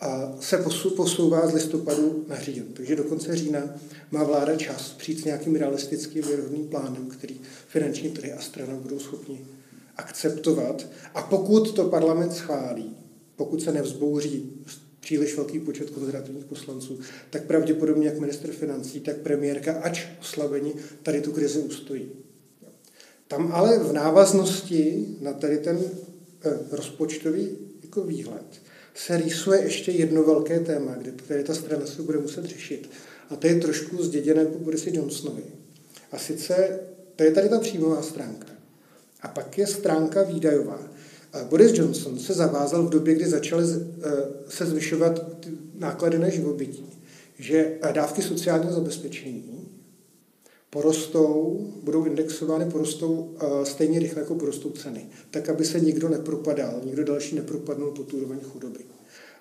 a 0.00 0.36
se 0.40 0.64
posouvá 0.96 1.48
z 1.48 1.52
listopadu 1.52 2.24
na 2.28 2.40
říjen. 2.40 2.66
Takže 2.72 2.96
do 2.96 3.04
konce 3.04 3.36
října 3.36 3.60
má 4.10 4.24
vláda 4.24 4.56
čas 4.56 4.94
přijít 4.98 5.20
s 5.20 5.24
nějakým 5.24 5.56
realistickým 5.56 6.22
věrohodným 6.22 6.68
plánem, 6.68 7.06
který 7.06 7.40
finanční 7.68 8.10
trhy 8.10 8.32
a 8.32 8.40
strana 8.40 8.74
budou 8.74 8.98
schopni 8.98 9.40
akceptovat. 9.96 10.86
A 11.14 11.22
pokud 11.22 11.74
to 11.74 11.88
parlament 11.88 12.32
schválí, 12.32 12.96
pokud 13.36 13.62
se 13.62 13.72
nevzbouří 13.72 14.52
příliš 15.00 15.36
velký 15.36 15.60
počet 15.60 15.90
konzervativních 15.90 16.44
poslanců, 16.44 16.98
tak 17.30 17.44
pravděpodobně 17.44 18.06
jak 18.06 18.18
minister 18.18 18.50
financí, 18.50 19.00
tak 19.00 19.16
premiérka, 19.16 19.72
ač 19.72 20.06
oslabení, 20.20 20.74
tady 21.02 21.20
tu 21.20 21.32
krizi 21.32 21.58
ustojí. 21.58 22.08
Tam 23.28 23.52
ale 23.52 23.78
v 23.78 23.92
návaznosti 23.92 25.06
na 25.20 25.32
tady 25.32 25.58
ten 25.58 25.80
eh, 26.44 26.58
rozpočtový 26.70 27.48
jako 27.82 28.02
výhled 28.02 28.60
se 28.94 29.16
rýsuje 29.16 29.62
ještě 29.62 29.92
jedno 29.92 30.22
velké 30.22 30.60
téma, 30.60 30.94
kde, 30.94 31.10
které 31.10 31.42
ta 31.42 31.54
strana 31.54 31.86
se 31.86 32.02
bude 32.02 32.18
muset 32.18 32.44
řešit. 32.44 32.90
A 33.30 33.36
to 33.36 33.46
je 33.46 33.54
trošku 33.54 34.02
zděděné 34.02 34.44
po 34.44 34.58
Borisi 34.58 34.96
Johnsonovi. 34.96 35.42
A 36.12 36.18
sice, 36.18 36.80
to 37.16 37.24
je 37.24 37.30
tady 37.30 37.48
ta 37.48 37.60
příjmová 37.60 38.02
stránka. 38.02 38.53
A 39.24 39.28
pak 39.28 39.58
je 39.58 39.66
stránka 39.66 40.22
výdajová. 40.22 40.78
Boris 41.48 41.72
Johnson 41.74 42.18
se 42.18 42.34
zavázal 42.34 42.82
v 42.82 42.90
době, 42.90 43.14
kdy 43.14 43.28
začaly 43.28 43.64
eh, 43.64 44.10
se 44.48 44.66
zvyšovat 44.66 45.20
náklady 45.74 46.18
na 46.18 46.28
živobytí, 46.28 46.86
že 47.38 47.78
dávky 47.92 48.22
sociálního 48.22 48.72
zabezpečení 48.72 49.68
porostou, 50.70 51.60
budou 51.82 52.04
indexovány, 52.04 52.70
porostou 52.70 53.36
eh, 53.40 53.66
stejně 53.66 53.98
rychle, 53.98 54.22
jako 54.22 54.34
porostou 54.34 54.70
ceny, 54.70 55.06
tak, 55.30 55.48
aby 55.48 55.64
se 55.64 55.80
nikdo 55.80 56.08
nepropadal, 56.08 56.80
nikdo 56.84 57.04
další 57.04 57.36
nepropadnul 57.36 57.90
pod 57.90 58.12
úroveň 58.12 58.38
chudoby. 58.40 58.80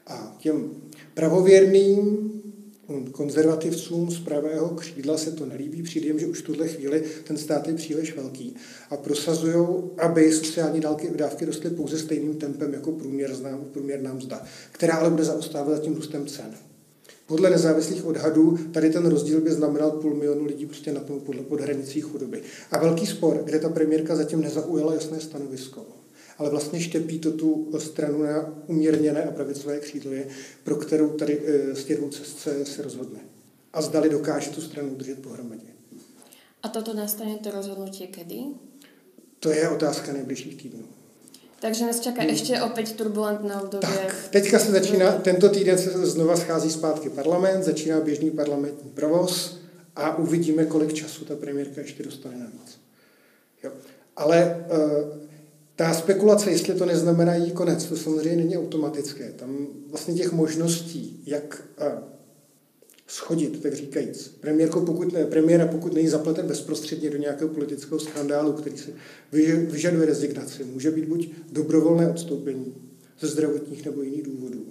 A 0.07 0.35
těm 0.39 0.71
pravověrným 1.13 2.29
konzervativcům 3.11 4.11
z 4.11 4.19
pravého 4.19 4.69
křídla 4.69 5.17
se 5.17 5.31
to 5.31 5.45
nelíbí, 5.45 5.83
přijde 5.83 6.07
jim, 6.07 6.19
že 6.19 6.27
už 6.27 6.39
v 6.39 6.45
tuhle 6.45 6.67
chvíli 6.67 7.03
ten 7.23 7.37
stát 7.37 7.67
je 7.67 7.73
příliš 7.73 8.15
velký 8.15 8.55
a 8.89 8.97
prosazují, 8.97 9.67
aby 9.97 10.31
sociální 10.31 10.79
dávky, 10.79 11.11
dávky 11.15 11.45
rostly 11.45 11.69
pouze 11.69 11.99
stejným 11.99 12.35
tempem 12.35 12.73
jako 12.73 12.91
průměr, 12.91 13.35
znám, 13.35 13.65
průměrná 13.73 14.13
mzda, 14.13 14.43
která 14.71 14.95
ale 14.95 15.09
bude 15.09 15.23
zaostávat 15.23 15.75
za 15.75 15.83
tím 15.83 15.95
růstem 15.95 16.27
cen. 16.27 16.55
Podle 17.25 17.49
nezávislých 17.49 18.05
odhadů 18.05 18.57
tady 18.71 18.89
ten 18.89 19.05
rozdíl 19.05 19.41
by 19.41 19.51
znamenal 19.51 19.91
půl 19.91 20.15
milionu 20.15 20.45
lidí 20.45 20.65
prostě 20.65 20.93
na 20.93 20.99
tom 20.99 21.19
podle 21.19 21.41
pod 21.41 21.61
hranicí 21.61 22.01
chudoby. 22.01 22.41
A 22.71 22.79
velký 22.79 23.05
spor, 23.05 23.41
kde 23.43 23.59
ta 23.59 23.69
premiérka 23.69 24.15
zatím 24.15 24.41
nezaujala 24.41 24.93
jasné 24.93 25.19
stanovisko 25.19 25.85
ale 26.43 26.51
vlastně 26.51 26.81
štěpí 26.81 27.19
to 27.19 27.31
tu 27.31 27.71
stranu 27.77 28.23
na 28.23 28.53
umírněné 28.67 29.23
a 29.23 29.31
pravicové 29.31 29.79
křídlo, 29.79 30.11
pro 30.63 30.75
kterou 30.75 31.09
tady 31.09 31.41
eh, 31.45 31.75
z 31.75 31.83
těch 31.83 31.97
dvou 31.97 32.09
cest 32.09 32.39
se, 32.39 32.65
se 32.65 32.81
rozhodne. 32.81 33.19
A 33.73 33.81
zdali 33.81 34.09
dokáže 34.09 34.49
tu 34.49 34.61
stranu 34.61 34.89
udržet 34.89 35.21
pohromadě. 35.21 35.67
A 36.63 36.67
toto 36.69 36.93
nastane 36.93 37.37
to 37.37 37.51
rozhodnutí 37.51 38.07
kedy? 38.07 38.39
To 39.39 39.49
je 39.49 39.69
otázka 39.69 40.13
nejbližších 40.13 40.61
týdnů. 40.61 40.83
Takže 41.59 41.85
nás 41.85 41.99
čeká 41.99 42.21
hmm. 42.21 42.29
ještě 42.29 42.61
opět 42.61 42.91
turbulentné 42.91 43.55
období. 43.55 43.87
Tak, 43.87 44.27
teďka 44.29 44.59
se 44.59 44.71
začíná, 44.71 45.11
tento 45.11 45.49
týden 45.49 45.77
se 45.77 46.05
znova 46.05 46.37
schází 46.37 46.71
zpátky 46.71 47.09
parlament, 47.09 47.63
začíná 47.63 47.99
běžný 47.99 48.31
parlamentní 48.31 48.89
provoz 48.89 49.59
a 49.95 50.17
uvidíme, 50.17 50.65
kolik 50.65 50.93
času 50.93 51.25
ta 51.25 51.35
premiérka 51.35 51.81
ještě 51.81 52.03
dostane 52.03 52.37
navíc. 52.37 52.79
Jo. 53.63 53.71
Ale 54.15 54.65
uh, 54.69 55.22
ta 55.75 55.93
spekulace, 55.93 56.51
jestli 56.51 56.73
to 56.73 56.85
neznamená 56.85 57.35
její 57.35 57.51
konec, 57.51 57.85
to 57.85 57.97
samozřejmě 57.97 58.35
není 58.35 58.57
automatické. 58.57 59.33
Tam 59.35 59.67
vlastně 59.89 60.13
těch 60.13 60.31
možností, 60.31 61.23
jak 61.25 61.67
schodit, 63.07 63.61
tak 63.61 63.73
říkajíc. 63.73 64.27
Premiérko, 64.39 64.81
pokud 64.81 65.13
ne, 65.13 65.25
premiéra, 65.25 65.67
pokud 65.67 65.93
není 65.93 66.07
zapleten 66.07 66.47
bezprostředně 66.47 67.09
do 67.09 67.17
nějakého 67.17 67.49
politického 67.49 67.99
skandálu, 67.99 68.53
který 68.53 68.77
se 68.77 68.91
vyžaduje 69.71 70.05
rezignaci, 70.05 70.63
může 70.63 70.91
být 70.91 71.05
buď 71.05 71.29
dobrovolné 71.51 72.09
odstoupení 72.09 72.73
ze 73.19 73.27
zdravotních 73.27 73.85
nebo 73.85 74.01
jiných 74.01 74.23
důvodů, 74.23 74.65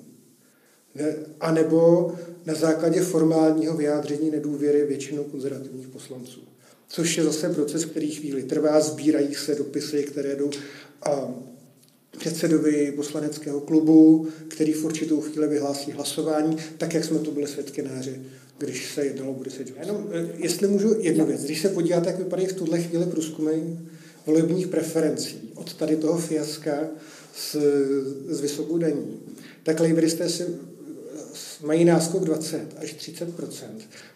ne, 0.95 1.15
a 1.41 1.53
nebo 1.53 2.13
na 2.47 2.55
základě 2.55 3.01
formálního 3.01 3.77
vyjádření 3.77 4.31
nedůvěry 4.31 4.87
většinou 4.87 5.25
konzervativních 5.25 5.89
poslanců. 5.89 6.41
Což 6.89 7.17
je 7.17 7.25
zase 7.25 7.49
proces, 7.49 7.85
který 7.85 8.11
chvíli 8.11 8.43
trvá, 8.43 8.81
sbírají 8.81 9.35
se 9.35 9.55
dopisy, 9.55 10.03
které 10.03 10.37
jdou 10.37 10.51
předsedovi 12.19 12.93
poslaneckého 12.97 13.61
klubu, 13.61 14.29
který 14.49 14.73
v 14.73 14.85
určitou 14.85 15.21
chvíli 15.21 15.49
vyhlásí 15.49 15.93
hlasování, 15.93 16.57
tak 16.79 16.95
jak 16.95 17.05
jsme 17.05 17.19
to 17.19 17.31
byli 17.31 17.47
svědky 17.47 17.83
když 18.59 18.95
se 18.95 19.07
jednalo 19.07 19.33
bude 19.33 19.51
se 19.51 19.65
Jenom, 19.81 20.09
eh, 20.13 20.29
jestli 20.37 20.69
můžu 20.69 20.95
jednu 20.99 21.27
věc, 21.27 21.45
když 21.45 21.63
se 21.63 21.69
podíváte, 21.69 22.11
jak 22.11 22.19
vypadají 22.19 22.49
v 22.49 22.53
tuhle 22.53 22.81
chvíli 22.81 23.07
průzkumy 23.07 23.53
volebních 24.27 24.69
preferencí 24.69 25.51
od 25.55 25.75
tady 25.75 25.97
toho 25.97 26.19
fiaska 26.19 26.89
s, 27.35 27.57
s 28.29 28.41
vysokou 28.41 28.79
daní, 28.79 29.21
tak 29.63 29.81
lejbristé 29.81 30.29
si 30.29 30.47
mají 31.63 31.85
náskok 31.85 32.25
20 32.25 32.67
až 32.77 32.95
30% 32.95 33.67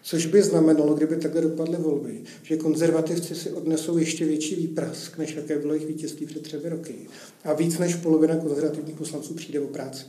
což 0.03 0.25
by 0.25 0.43
znamenalo, 0.43 0.93
kdyby 0.93 1.15
takhle 1.15 1.41
dopadly 1.41 1.77
volby, 1.77 2.23
že 2.43 2.57
konzervativci 2.57 3.35
si 3.35 3.51
odnesou 3.51 3.97
ještě 3.97 4.25
větší 4.25 4.55
výprask, 4.55 5.17
než 5.17 5.35
jaké 5.35 5.59
bylo 5.59 5.73
jejich 5.73 5.87
vítězství 5.87 6.25
před 6.25 6.43
třemi 6.43 6.69
roky. 6.69 6.95
A 7.43 7.53
víc 7.53 7.77
než 7.77 7.95
polovina 7.95 8.35
konzervativních 8.35 8.95
poslanců 8.95 9.33
přijde 9.33 9.59
o 9.59 9.67
práci. 9.67 10.05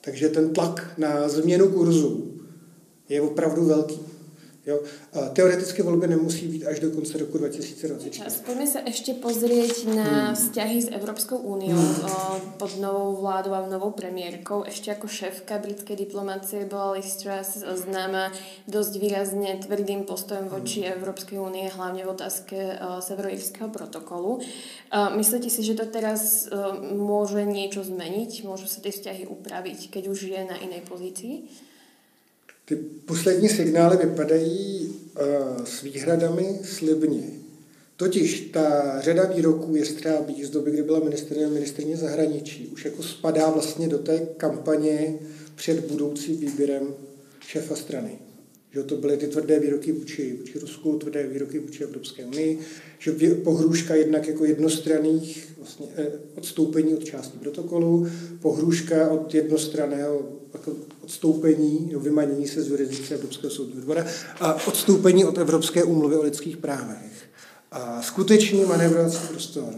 Takže 0.00 0.28
ten 0.28 0.52
tlak 0.52 0.94
na 0.98 1.28
změnu 1.28 1.68
kurzu 1.68 2.40
je 3.08 3.20
opravdu 3.20 3.64
velký. 3.64 4.00
Jo? 4.66 4.80
A 5.12 5.28
teoreticky 5.28 5.82
volby 5.82 6.06
nemusí 6.06 6.48
být 6.48 6.66
až 6.66 6.80
do 6.80 6.90
konce 6.90 7.18
roku 7.18 7.38
2024. 7.38 8.22
Pojďme 8.46 8.66
se 8.66 8.82
ještě 8.86 9.14
pozrieť 9.14 9.86
na 9.86 10.02
hmm. 10.02 10.34
vzťahy 10.34 10.82
s 10.82 10.88
Evropskou 10.90 11.36
úniou 11.36 11.78
hmm. 11.78 12.52
pod 12.56 12.80
novou 12.80 13.16
vládou 13.20 13.52
a 13.52 13.66
novou 13.66 13.90
premiérkou. 13.90 14.64
Ještě 14.64 14.90
jako 14.90 15.08
šéfka 15.08 15.58
britské 15.58 15.96
diplomacie 15.96 16.64
byla 16.64 16.90
Liz 16.90 17.16
Truss 17.16 17.64
známa 17.74 18.32
dost 18.68 18.96
výrazně 18.96 19.58
tvrdým 19.66 20.02
postojem 20.02 20.48
voči 20.48 20.80
hmm. 20.80 20.92
Evropské 20.92 21.40
unii, 21.40 21.68
hlavně 21.68 22.04
v 22.04 22.08
otázke 22.08 22.78
severoirského 23.00 23.70
protokolu. 23.70 24.38
Myslíte 25.16 25.50
si, 25.50 25.62
že 25.62 25.74
to 25.74 25.86
teraz 25.86 26.48
může 26.92 27.44
něco 27.44 27.84
změnit? 27.84 28.44
Můžu 28.44 28.66
se 28.66 28.80
ty 28.80 28.90
vzťahy 28.90 29.26
upravit, 29.26 29.86
keď 29.90 30.08
už 30.08 30.22
je 30.22 30.44
na 30.44 30.56
jiné 30.56 30.80
pozici? 30.88 31.42
Ty 32.70 32.76
poslední 33.04 33.48
signály 33.48 33.96
vypadají 33.96 34.88
uh, 34.88 35.64
s 35.64 35.82
výhradami 35.82 36.58
slibně. 36.64 37.22
Totiž 37.96 38.40
ta 38.40 39.00
řada 39.00 39.24
výroků 39.24 39.76
je 39.76 39.84
strábí 39.84 40.44
z 40.44 40.50
doby, 40.50 40.70
kdy 40.70 40.82
byla 40.82 41.00
ministrině, 41.00 41.46
ministrině 41.46 41.96
zahraničí, 41.96 42.66
už 42.66 42.84
jako 42.84 43.02
spadá 43.02 43.50
vlastně 43.50 43.88
do 43.88 43.98
té 43.98 44.18
kampaně 44.36 45.18
před 45.54 45.80
budoucím 45.80 46.36
výběrem 46.36 46.94
šéfa 47.40 47.76
strany. 47.76 48.18
Že 48.74 48.82
to 48.82 48.96
byly 48.96 49.16
ty 49.16 49.26
tvrdé 49.26 49.60
výroky 49.60 49.92
vůči, 49.92 50.36
vůči 50.36 50.58
Rusku, 50.58 50.98
tvrdé 50.98 51.26
výroky 51.26 51.58
vůči 51.58 51.84
Evropské 51.84 52.24
unii, 52.24 52.58
že 52.98 53.12
pohrůžka 53.44 53.94
jednak 53.94 54.28
jako 54.28 54.44
jednostranných 54.44 55.52
vlastně, 55.58 55.86
eh, 55.96 56.06
odstoupení 56.34 56.94
od 56.94 57.04
části 57.04 57.38
protokolu, 57.38 58.06
pohrůžka 58.42 59.10
od 59.10 59.34
jednostranného 59.34 60.28
jako 60.52 60.76
odstoupení, 61.10 61.90
no, 61.92 62.00
vymanění 62.00 62.48
se 62.48 62.62
z 62.62 62.68
jurisdikce 62.68 63.14
Evropského 63.14 63.50
soudního 63.50 63.80
dvora 63.80 64.06
a 64.40 64.66
odstoupení 64.66 65.24
od 65.24 65.38
Evropské 65.38 65.84
úmluvy 65.84 66.16
o 66.16 66.22
lidských 66.22 66.56
právech. 66.56 67.12
A 67.70 68.02
skutečný 68.02 68.64
manévrovací 68.64 69.18
prostor 69.28 69.74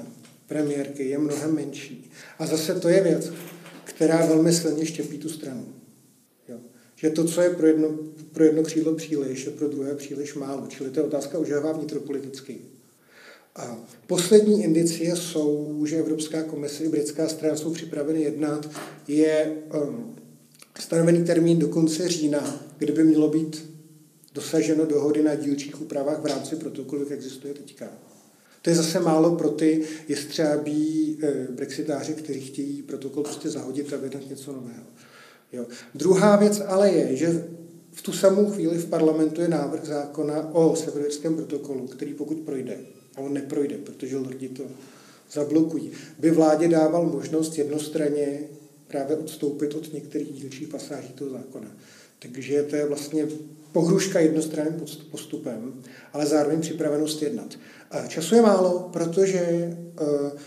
premiérky 0.47 1.09
je 1.09 1.19
mnohem 1.19 1.55
menší. 1.55 2.11
A 2.39 2.47
zase 2.47 2.75
to 2.75 2.89
je 2.89 3.03
věc, 3.03 3.33
která 3.85 4.27
velmi 4.27 4.53
silně 4.53 4.87
štěpí 4.87 5.19
tu 5.19 5.29
stranu. 5.29 5.67
Jo. 6.49 6.57
Že 6.97 7.11
to, 7.11 7.25
co 7.25 7.41
je 7.41 7.51
pro 7.51 7.67
jedno, 7.67 7.89
pro 8.33 8.45
jedno 8.45 8.63
křídlo 8.63 8.95
příliš, 8.95 9.45
je 9.45 9.53
pro 9.53 9.69
druhé 9.69 9.95
příliš 9.95 10.35
málo. 10.35 10.67
Čili 10.69 10.91
to 10.91 11.01
je 11.01 11.07
otázka 11.07 11.39
užívá 11.39 11.73
vnitropoliticky. 11.73 12.59
A 13.57 13.79
poslední 14.07 14.65
indicie 14.65 15.17
jsou, 15.17 15.83
že 15.87 15.97
Evropská 15.97 16.43
komise 16.43 16.85
i 16.85 16.89
britská 16.89 17.29
strana 17.29 17.57
jsou 17.57 17.73
připraveny 17.73 18.23
jednat, 18.23 18.71
je 19.09 19.53
um, 19.75 20.15
stanovený 20.79 21.25
termín 21.25 21.59
do 21.59 21.69
konce 21.69 22.09
října, 22.09 22.61
kdy 22.79 22.93
by 22.93 23.05
mělo 23.05 23.29
být 23.29 23.73
dosaženo 24.35 24.87
dohody 24.87 25.23
na 25.23 25.35
dílčích 25.35 25.81
úpravách 25.81 26.21
v 26.21 26.27
rámci 26.27 26.57
protokolu, 26.57 27.03
jak 27.03 27.11
existuje 27.11 27.55
teďka. 27.55 27.89
To 28.63 28.71
je 28.71 28.77
zase 28.77 29.01
málo 29.01 29.37
pro 29.37 29.51
ty 29.51 29.83
jestřábí 30.09 31.19
eh, 31.23 31.47
brexitáři, 31.51 32.15
kteří 32.15 32.41
chtějí 32.41 32.83
protokol 32.83 33.23
prostě 33.23 33.51
zahodit 33.51 33.93
a 33.93 33.97
vydat 33.97 34.31
něco 34.31 34.53
nového. 34.53 34.85
Jo. 35.53 35.67
Druhá 35.95 36.37
věc 36.37 36.63
ale 36.67 36.91
je, 36.91 37.17
že 37.17 37.45
v 37.93 38.03
tu 38.03 38.13
samou 38.13 38.51
chvíli 38.51 38.79
v 38.79 38.89
parlamentu 38.89 39.41
je 39.41 39.49
návrh 39.49 39.85
zákona 39.85 40.55
o 40.55 40.77
severoirském 40.77 41.37
protokolu, 41.37 41.87
který 41.87 42.15
pokud 42.15 42.39
projde, 42.41 42.79
a 43.17 43.21
on 43.21 43.33
neprojde, 43.33 43.79
protože 43.79 44.19
lidi 44.19 44.49
to 44.49 44.63
zablokují, 45.33 45.91
by 46.19 46.31
vládě 46.31 46.69
dával 46.69 47.07
možnost 47.07 47.59
jednostranně 47.59 48.41
právě 48.93 49.17
odstoupit 49.17 49.75
od 49.75 49.93
některých 49.93 50.33
dílčích 50.33 50.69
pasáží 50.69 51.09
toho 51.09 51.31
zákona. 51.31 51.69
Takže 52.19 52.63
to 52.63 52.77
je 52.77 52.87
vlastně 52.87 53.27
pohruška 53.73 54.21
jednostranným 54.21 54.85
postupem, 55.11 55.83
ale 56.13 56.27
zároveň 56.27 56.61
připravenost 56.61 57.23
jednat. 57.23 57.59
Času 58.09 58.35
je 58.35 58.43
málo, 58.43 58.91
protože 58.93 59.39
e, 59.39 59.77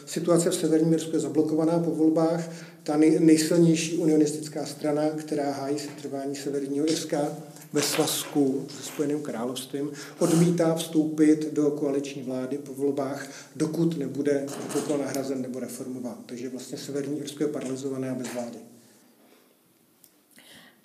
situace 0.06 0.50
v 0.50 0.56
Severním 0.56 0.92
Jirsku 0.92 1.16
je 1.16 1.20
zablokovaná 1.20 1.80
po 1.80 1.92
volbách, 1.92 2.50
ta 2.84 2.98
nejsilnější 2.98 3.98
unionistická 3.98 4.66
strana, 4.66 5.10
která 5.10 5.52
hájí 5.52 5.80
setrvání 5.80 6.36
Severního 6.36 6.92
Irska 6.92 7.32
ve 7.76 7.82
svazku 7.82 8.66
se 8.78 8.84
Spojeným 8.84 9.22
královstvím, 9.22 9.92
odmítá 10.20 10.76
vstoupit 10.76 11.54
do 11.54 11.72
koaliční 11.72 12.24
vlády 12.24 12.58
po 12.58 12.74
volbách, 12.74 13.28
dokud 13.56 13.98
nebude 13.98 14.46
toto 14.74 14.98
nahrazen 14.98 15.42
nebo 15.42 15.60
reformován. 15.60 16.18
Takže 16.26 16.50
vlastně 16.50 16.78
Severní 16.78 17.20
Irsko 17.20 17.44
je 17.44 17.50
paralizované 17.50 18.10
a 18.10 18.16
bez 18.16 18.34
vlády. 18.34 18.58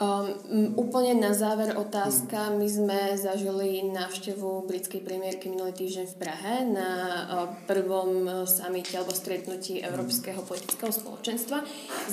Um, 0.00 0.32
úplne 0.80 1.12
na 1.20 1.36
záver 1.36 1.76
otázka. 1.76 2.56
My 2.56 2.64
sme 2.64 3.20
zažili 3.20 3.84
návštevu 3.84 4.64
britskej 4.64 5.04
premiérky 5.04 5.52
minulý 5.52 5.76
týždeň 5.76 6.06
v 6.08 6.16
Prahe 6.16 6.64
na 6.64 6.88
uh, 7.28 7.52
prvom 7.68 8.24
samite 8.48 8.96
alebo 8.96 9.12
stretnutí 9.12 9.84
Európskeho 9.84 10.40
politického 10.40 10.88
spoločenstva. 10.88 11.60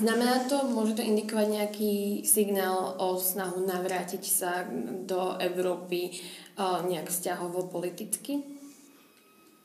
Znamená 0.04 0.52
to, 0.52 0.68
môže 0.68 1.00
to 1.00 1.04
indikovať 1.08 1.48
nejaký 1.48 1.94
signál 2.28 3.00
o 3.00 3.16
snahu 3.16 3.64
navrátiť 3.64 4.24
sa 4.28 4.68
do 5.08 5.40
Európy 5.40 6.12
uh, 6.60 6.84
nejak 6.84 7.08
vzťahovo 7.08 7.72
politicky? 7.72 8.57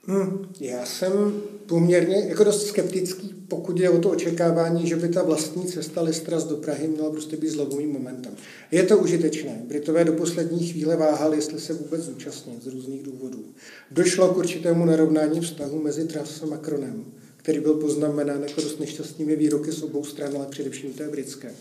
Hmm, 0.06 0.46
já 0.60 0.86
jsem 0.86 1.42
poměrně 1.66 2.16
jako 2.28 2.44
dost 2.44 2.66
skeptický, 2.66 3.34
pokud 3.48 3.80
je 3.80 3.90
o 3.90 3.98
to 3.98 4.10
očekávání, 4.10 4.86
že 4.86 4.96
by 4.96 5.08
ta 5.08 5.22
vlastní 5.22 5.66
cesta 5.66 6.02
Listras 6.02 6.44
do 6.44 6.56
Prahy 6.56 6.88
měla 6.88 7.10
prostě 7.10 7.36
být 7.36 7.50
zlomovým 7.50 7.92
momentem. 7.92 8.36
Je 8.70 8.82
to 8.82 8.98
užitečné. 8.98 9.62
Britové 9.68 10.04
do 10.04 10.12
poslední 10.12 10.68
chvíle 10.68 10.96
váhali, 10.96 11.36
jestli 11.36 11.60
se 11.60 11.72
vůbec 11.72 12.00
zúčastnit 12.02 12.62
z 12.62 12.66
různých 12.66 13.02
důvodů. 13.02 13.44
Došlo 13.90 14.28
k 14.28 14.36
určitému 14.36 14.84
narovnání 14.84 15.40
vztahu 15.40 15.82
mezi 15.82 16.04
Truss 16.04 16.42
a 16.42 16.46
Macronem, 16.46 17.04
který 17.36 17.60
byl 17.60 17.74
poznamenán 17.74 18.42
jako 18.42 18.60
dost 18.60 18.80
nešťastnými 18.80 19.36
výroky 19.36 19.72
z 19.72 19.82
obou 19.82 20.04
stran, 20.04 20.36
ale 20.36 20.46
především 20.46 20.92
té 20.92 21.08
britské. 21.08 21.52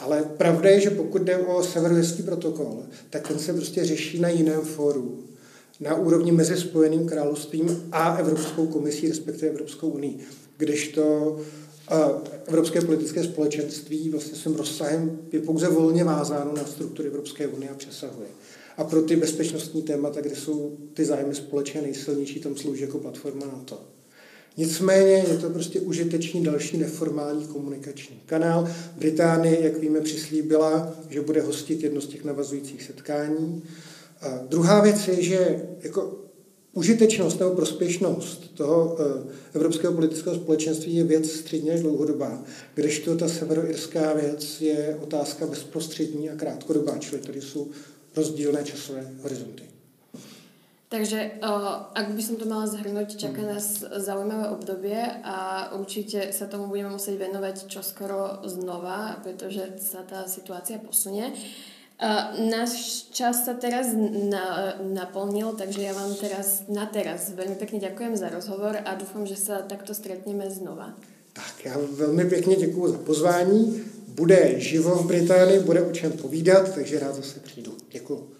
Ale 0.00 0.22
pravda 0.22 0.70
je, 0.70 0.80
že 0.80 0.90
pokud 0.90 1.22
jde 1.22 1.38
o 1.38 1.62
severověstský 1.62 2.22
protokol, 2.22 2.82
tak 3.10 3.28
ten 3.28 3.38
se 3.38 3.52
prostě 3.52 3.84
řeší 3.84 4.20
na 4.20 4.28
jiném 4.28 4.60
fóru 4.60 5.24
na 5.80 5.94
úrovni 5.94 6.32
mezi 6.32 6.56
Spojeným 6.56 7.06
královstvím 7.06 7.88
a 7.92 8.16
Evropskou 8.16 8.66
komisí, 8.66 9.08
respektive 9.08 9.52
Evropskou 9.52 9.88
unii. 9.88 10.18
Kdežto 10.56 11.36
Evropské 12.46 12.80
politické 12.80 13.24
společenství 13.24 14.08
vlastně 14.08 14.38
svým 14.38 14.54
rozsahem 14.54 15.18
je 15.32 15.40
pouze 15.40 15.68
volně 15.68 16.04
vázáno 16.04 16.52
na 16.56 16.64
struktury 16.64 17.08
Evropské 17.08 17.46
unie 17.46 17.70
a 17.70 17.74
přesahuje. 17.74 18.28
A 18.76 18.84
pro 18.84 19.02
ty 19.02 19.16
bezpečnostní 19.16 19.82
témata, 19.82 20.20
kde 20.20 20.36
jsou 20.36 20.76
ty 20.94 21.04
zájmy 21.04 21.34
společně 21.34 21.82
nejsilnější, 21.82 22.40
tam 22.40 22.56
slouží 22.56 22.82
jako 22.82 22.98
platforma 22.98 23.46
na 23.46 23.62
to. 23.64 23.80
Nicméně 24.56 25.12
je 25.12 25.38
to 25.38 25.50
prostě 25.50 25.80
užitečný 25.80 26.44
další 26.44 26.76
neformální 26.76 27.46
komunikační 27.46 28.20
kanál. 28.26 28.68
Británie, 28.98 29.64
jak 29.64 29.78
víme, 29.78 30.00
přislíbila, 30.00 30.94
že 31.08 31.20
bude 31.20 31.42
hostit 31.42 31.82
jedno 31.82 32.00
z 32.00 32.06
těch 32.06 32.24
navazujících 32.24 32.82
setkání. 32.82 33.62
A 34.24 34.40
druhá 34.48 34.80
věc 34.80 35.08
je, 35.08 35.22
že 35.22 35.68
jako 35.80 36.24
užitečnost 36.74 37.40
nebo 37.40 37.50
prospěšnost 37.50 38.54
toho 38.54 38.96
eh, 39.00 39.32
evropského 39.54 39.92
politického 39.92 40.36
společenství 40.36 40.94
je 40.94 41.04
věc 41.04 41.30
středně 41.30 41.72
až 41.72 41.80
dlouhodobá, 41.80 42.42
kdežto 42.74 43.16
ta 43.16 43.28
severoirská 43.28 44.12
věc 44.12 44.60
je 44.60 44.98
otázka 45.02 45.46
bezprostřední 45.46 46.30
a 46.30 46.36
krátkodobá, 46.36 46.98
čili 46.98 47.20
tady 47.20 47.40
jsou 47.42 47.70
rozdílné 48.16 48.64
časové 48.64 49.10
horizonty. 49.22 49.62
Takže 50.88 51.30
uh, 51.42 51.90
ak 51.94 52.14
by 52.14 52.22
som 52.22 52.38
to 52.38 52.46
mala 52.46 52.70
zhrnúť, 52.70 53.18
čaká 53.18 53.42
hmm. 53.42 53.50
nás 53.50 53.82
zaujímavé 53.82 54.54
obdobie 54.54 55.02
a 55.26 55.66
určite 55.74 56.30
sa 56.30 56.46
tomu 56.46 56.70
budeme 56.70 56.94
musieť 56.94 57.18
venovať 57.18 57.66
čoskoro 57.66 58.46
znova, 58.46 59.18
pretože 59.26 59.74
sa 59.82 60.06
tá 60.06 60.30
situácia 60.30 60.78
posunie. 60.78 61.34
Uh, 61.34 61.73
Uh, 61.94 62.50
náš 62.50 63.06
čas 63.14 63.46
sa 63.46 63.54
teraz 63.54 63.94
na, 63.94 64.74
naplnil, 64.82 65.54
takže 65.54 65.78
ja 65.78 65.94
vám 65.94 66.10
teraz 66.18 66.66
na 66.66 66.90
teraz 66.90 67.30
veľmi 67.30 67.54
pekne 67.54 67.78
ďakujem 67.78 68.18
za 68.18 68.34
rozhovor 68.34 68.74
a 68.82 68.98
dúfam, 68.98 69.22
že 69.22 69.38
sa 69.38 69.62
takto 69.62 69.94
stretneme 69.94 70.50
znova. 70.50 70.98
Tak 71.32 71.64
já 71.64 71.78
velmi 71.92 72.24
pěkně 72.24 72.56
děkuji 72.56 72.88
za 72.88 72.98
pozvání. 72.98 73.82
Bude 74.08 74.60
živo 74.60 74.94
v 74.94 75.06
Británii, 75.06 75.60
bude 75.60 75.82
o 75.82 75.92
čem 75.92 76.12
povídat, 76.12 76.74
takže 76.74 76.98
rád 76.98 77.14
zase 77.14 77.40
přijdu. 77.40 77.76
Děkuji. 77.90 78.34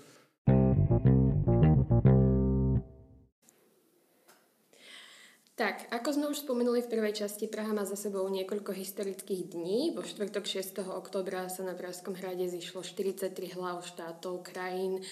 Tak, 5.55 5.87
ako 5.95 6.09
sme 6.11 6.27
už 6.35 6.43
spomenuli 6.43 6.83
v 6.83 6.91
prvej 6.91 7.23
časti, 7.23 7.47
Praha 7.47 7.71
má 7.71 7.87
za 7.87 7.95
sebou 7.95 8.27
niekoľko 8.27 8.75
historických 8.75 9.55
dní. 9.55 9.95
Vo 9.95 10.03
štvrtok 10.03 10.43
6. 10.51 10.83
oktobra 10.83 11.47
sa 11.47 11.63
na 11.63 11.79
Pražskom 11.79 12.19
hrade 12.19 12.51
zišlo 12.51 12.83
43 12.83 13.55
hlav 13.55 13.87
štátov, 13.87 14.43
krajín 14.43 15.07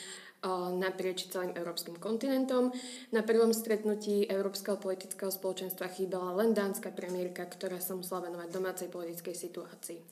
naprieč 0.83 1.31
celým 1.31 1.55
európskym 1.55 1.95
kontinentom. 1.95 2.75
Na 3.15 3.23
prvom 3.23 3.55
stretnutí 3.55 4.27
Európskeho 4.27 4.83
politického 4.83 5.31
spoločenstva 5.31 5.87
chýbala 5.95 6.35
len 6.43 6.51
dánska 6.51 6.91
premiérka, 6.91 7.47
ktorá 7.47 7.79
sa 7.79 7.95
musela 7.95 8.27
venovať 8.27 8.49
domácej 8.51 8.89
politickej 8.91 9.39
situácii. 9.39 10.03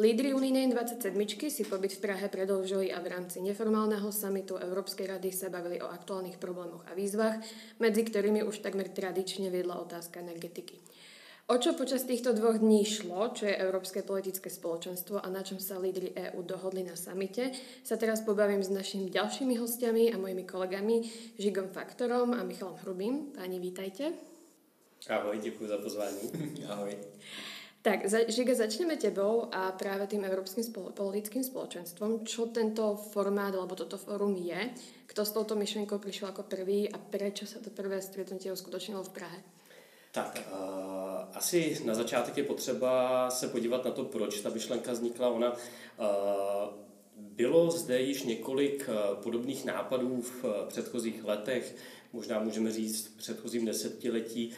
Lídry 0.00 0.32
unijnej 0.32 0.64
27 0.72 1.12
si 1.52 1.60
pobyt 1.68 1.92
v 1.92 2.08
Prahe 2.08 2.24
predlžili 2.32 2.88
a 2.88 3.04
v 3.04 3.12
rámci 3.12 3.44
neformálneho 3.44 4.08
samitu 4.08 4.56
Európskej 4.56 5.04
rady 5.04 5.28
sa 5.28 5.52
bavili 5.52 5.76
o 5.76 5.92
aktuálnych 5.92 6.40
problémoch 6.40 6.88
a 6.88 6.96
výzvach, 6.96 7.36
medzi 7.76 8.08
ktorými 8.08 8.40
už 8.40 8.64
takmer 8.64 8.88
tradične 8.88 9.52
viedla 9.52 9.76
otázka 9.76 10.24
energetiky. 10.24 10.80
O 11.52 11.60
čo 11.60 11.76
počas 11.76 12.08
týchto 12.08 12.32
dvoch 12.32 12.56
dní 12.56 12.88
šlo, 12.88 13.28
čo 13.36 13.44
je 13.44 13.60
Európske 13.60 14.00
politické 14.00 14.48
spoločenstvo 14.48 15.20
a 15.20 15.28
na 15.28 15.44
čom 15.44 15.60
sa 15.60 15.76
lídry 15.76 16.16
EÚ 16.16 16.48
dohodli 16.48 16.80
na 16.80 16.96
samite, 16.96 17.52
sa 17.84 18.00
teraz 18.00 18.24
pobavím 18.24 18.64
s 18.64 18.72
našimi 18.72 19.12
ďalšími 19.12 19.60
hostiami 19.60 20.16
a 20.16 20.16
mojimi 20.16 20.48
kolegami 20.48 21.04
Žigom 21.36 21.76
Faktorom 21.76 22.32
a 22.32 22.40
Michalom 22.40 22.80
Hrubým. 22.88 23.36
Páni, 23.36 23.60
vítajte. 23.60 24.16
Ahoj, 25.12 25.36
děkuji 25.44 25.68
za 25.68 25.76
pozvání. 25.76 26.24
Ahoj. 26.72 26.96
Tak, 27.80 28.12
Žiga, 28.28 28.54
začneme 28.54 29.00
tebou 29.00 29.48
a 29.48 29.72
práve 29.72 30.04
tým 30.04 30.28
Európskym 30.28 30.60
spolo- 30.60 30.92
politickým 30.92 31.40
spoločenstvom. 31.40 32.28
Čo 32.28 32.52
tento 32.52 32.92
formát 32.92 33.56
alebo 33.56 33.72
toto 33.72 33.96
fórum 33.96 34.36
je? 34.36 34.68
Kto 35.08 35.24
s 35.24 35.32
touto 35.32 35.56
myšlenkou 35.56 35.96
prišiel 35.96 36.28
ako 36.28 36.44
prvý 36.44 36.92
a 36.92 37.00
prečo 37.00 37.48
sa 37.48 37.56
to 37.56 37.72
prvé 37.72 38.04
stretnutie 38.04 38.52
uskutočnilo 38.52 39.00
v 39.00 39.12
Prahe? 39.16 39.38
Tak, 40.12 40.44
uh, 40.52 41.32
asi 41.32 41.80
na 41.84 41.94
začátek 41.96 42.36
je 42.36 42.44
potřeba 42.44 43.30
se 43.30 43.48
podívat 43.48 43.84
na 43.84 43.90
to, 43.90 44.04
proč 44.04 44.40
ta 44.40 44.50
myšlenka 44.50 44.92
vznikla. 44.92 45.28
Ona 45.28 45.52
uh, 45.52 45.56
bylo 47.16 47.70
zde 47.70 48.00
již 48.00 48.22
několik 48.22 48.88
uh, 48.88 49.22
podobných 49.22 49.64
nápadů 49.64 50.20
v 50.20 50.44
předchozích 50.68 51.24
letech, 51.24 51.76
možná 52.12 52.40
můžeme 52.40 52.72
říct 52.72 53.06
v 53.06 53.16
předchozím 53.16 53.64
desetiletí, 53.64 54.52
Eh, 54.52 54.56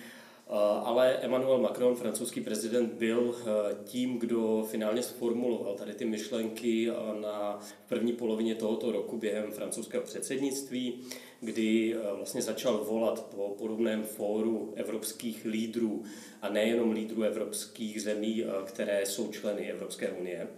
ale 0.85 1.17
Emmanuel 1.17 1.59
Macron, 1.59 1.97
francouzský 1.97 2.41
prezident, 2.41 2.93
byl 2.93 3.35
eh, 3.41 3.77
tím, 3.85 4.19
kdo 4.19 4.67
finálně 4.71 5.03
sformuloval 5.03 5.75
tady 5.75 5.95
ty 5.95 6.05
myšlenky 6.05 6.91
eh, 6.91 7.21
na 7.21 7.59
první 7.88 8.12
polovině 8.12 8.55
tohoto 8.55 8.93
roku 8.93 9.19
během 9.19 9.53
francouzského 9.53 10.05
předsednictví, 10.05 11.01
kdy 11.41 11.97
vlastně 12.17 12.43
začal 12.43 12.85
volat 12.85 13.27
po 13.35 13.55
podobném 13.59 14.03
fóru 14.03 14.73
evropských 14.77 15.45
lídrů 15.45 16.03
a 16.43 16.49
nejenom 16.49 16.93
lídrů 16.93 17.23
evropských 17.23 18.03
zemí, 18.03 18.45
které 18.65 19.07
jsou 19.07 19.33
členy 19.33 19.71
Evropské 19.71 20.09
unie. 20.09 20.49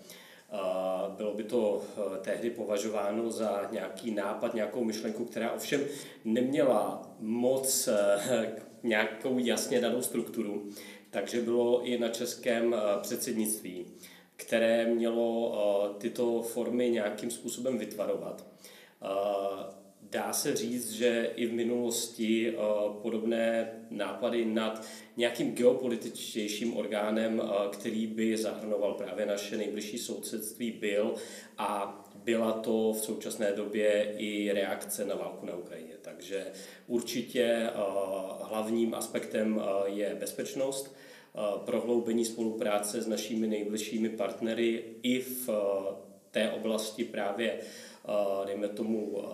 Bylo 1.17 1.35
by 1.35 1.45
to 1.45 1.83
tehdy 2.21 2.51
považováno 2.51 3.31
za 3.31 3.69
nějaký 3.73 4.11
nápad, 4.11 4.55
nějakou 4.55 4.85
myšlenku, 4.85 5.25
která 5.25 5.53
ovšem 5.53 5.81
neměla 6.25 7.11
moc 7.21 7.89
nějakou 8.85 9.39
jasně 9.39 9.81
danou 9.81 10.03
strukturu, 10.03 10.69
takže 11.11 11.41
bylo 11.41 11.85
i 11.85 11.99
na 11.99 12.09
českém 12.09 12.75
eh, 12.75 12.79
předsednictví, 13.01 13.87
které 14.37 14.87
mělo 14.87 15.55
eh, 15.55 15.99
tyto 15.99 16.43
formy 16.43 16.91
nějakým 16.91 17.31
způsobem 17.31 17.79
vytvarovat. 17.79 18.47
Eh, 19.03 19.07
dá 20.03 20.33
se 20.33 20.57
říct, 20.57 20.91
že 20.91 21.31
i 21.37 21.47
v 21.47 21.53
minulosti 21.53 22.55
podobné 23.03 23.73
nápady 23.91 24.45
nad 24.45 24.87
nějakým 25.17 25.55
geopolitičtějším 25.55 26.77
orgánem, 26.77 27.43
který 27.73 28.07
by 28.07 28.37
zahrnoval 28.37 28.95
právě 28.95 29.27
naše 29.27 29.57
nejbližší 29.57 29.99
sousedství, 29.99 30.71
byl 30.71 31.15
a 31.59 32.01
byla 32.25 32.53
to 32.53 32.93
v 32.93 33.05
současné 33.05 33.53
době 33.53 34.15
i 34.19 34.53
reakce 34.53 35.05
na 35.05 35.15
válku 35.15 35.47
na 35.47 35.57
Ukrajině. 35.57 35.94
Takže 36.15 36.47
určitě 36.87 37.43
eh, 37.43 37.71
hlavním 38.43 38.95
aspektem 38.95 39.63
eh, 39.63 39.91
je 39.91 40.15
bezpečnost, 40.15 40.95
eh, 40.95 41.39
prohloubení 41.65 42.25
spolupráce 42.25 43.03
s 43.03 43.07
našimi 43.07 43.47
nejbližšími 43.47 44.09
partnery 44.09 44.85
i 45.03 45.21
v 45.21 45.51
té 46.31 46.51
oblasti 46.51 47.05
právě, 47.05 47.59
dejme 48.47 48.69
tomu, 48.69 49.25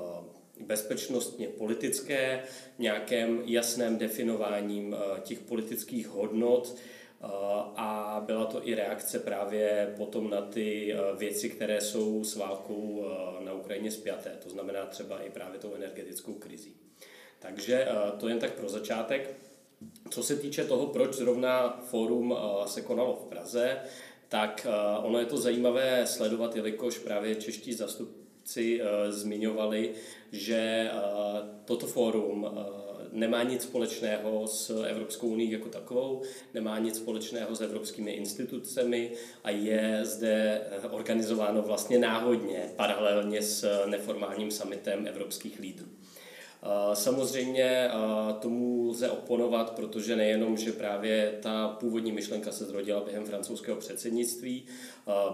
bezpečnostně 0.60 1.48
politické, 1.48 2.42
nějakém 2.78 3.42
jasném 3.44 3.98
definováním 3.98 4.96
těch 5.22 5.38
politických 5.38 6.08
hodnot, 6.08 6.76
a 7.76 8.22
byla 8.26 8.44
to 8.44 8.68
i 8.68 8.74
reakce 8.74 9.18
právě 9.18 9.94
potom 9.96 10.30
na 10.30 10.40
ty 10.40 10.94
věci, 11.18 11.50
které 11.50 11.80
jsou 11.80 12.24
s 12.24 12.37
válkou 12.37 13.04
na 13.40 13.52
Ukrajině 13.52 13.90
spjaté, 13.90 14.38
to 14.42 14.50
znamená 14.50 14.87
třeba 14.87 15.20
i 15.20 15.30
právě 15.30 15.59
tou 15.59 15.74
energetickou 15.74 16.35
krizí. 16.35 16.76
Takže 17.38 17.88
to 18.18 18.28
jen 18.28 18.38
tak 18.38 18.52
pro 18.52 18.68
začátek. 18.68 19.37
Co 20.11 20.22
se 20.22 20.37
týče 20.37 20.64
toho, 20.64 20.87
proč 20.87 21.14
zrovna 21.14 21.80
fórum 21.85 22.37
se 22.66 22.80
konalo 22.83 23.14
v 23.14 23.28
Praze, 23.28 23.78
tak 24.28 24.66
ono 25.02 25.18
je 25.18 25.26
to 25.26 25.37
zajímavé 25.37 26.06
sledovat, 26.06 26.56
jelikož 26.56 26.98
právě 26.98 27.35
čeští 27.35 27.72
zastupci 27.72 28.80
zmiňovali, 29.09 29.94
že 30.33 30.90
toto 31.64 31.87
fórum 31.87 32.50
nemá 33.12 33.42
nic 33.42 33.62
společného 33.62 34.46
s 34.46 34.85
Evropskou 34.85 35.29
unii 35.29 35.53
jako 35.53 35.68
takovou, 35.68 36.23
nemá 36.55 36.79
nic 36.79 36.96
společného 36.96 37.57
s 37.57 37.61
evropskými 37.61 38.11
institucemi 38.11 39.12
a 39.44 39.51
je 39.51 40.01
zde 40.03 40.61
organizováno 40.90 41.62
vlastně 41.62 41.99
náhodně, 41.99 42.73
paralelně 42.77 43.42
s 43.42 43.87
neformálním 43.87 44.51
summitem 44.51 45.07
evropských 45.07 45.59
lídrů. 45.59 45.87
Samozřejmě 46.94 47.90
tomu 48.40 48.88
lze 48.88 49.11
oponovat, 49.11 49.70
protože 49.70 50.16
nejenom, 50.16 50.57
že 50.57 50.73
právě 50.73 51.38
ta 51.42 51.68
původní 51.68 52.12
myšlenka 52.12 52.53
se 52.53 52.64
zrodila 52.64 53.01
během 53.01 53.25
francouzského 53.25 53.77
předsednictví, 53.77 54.66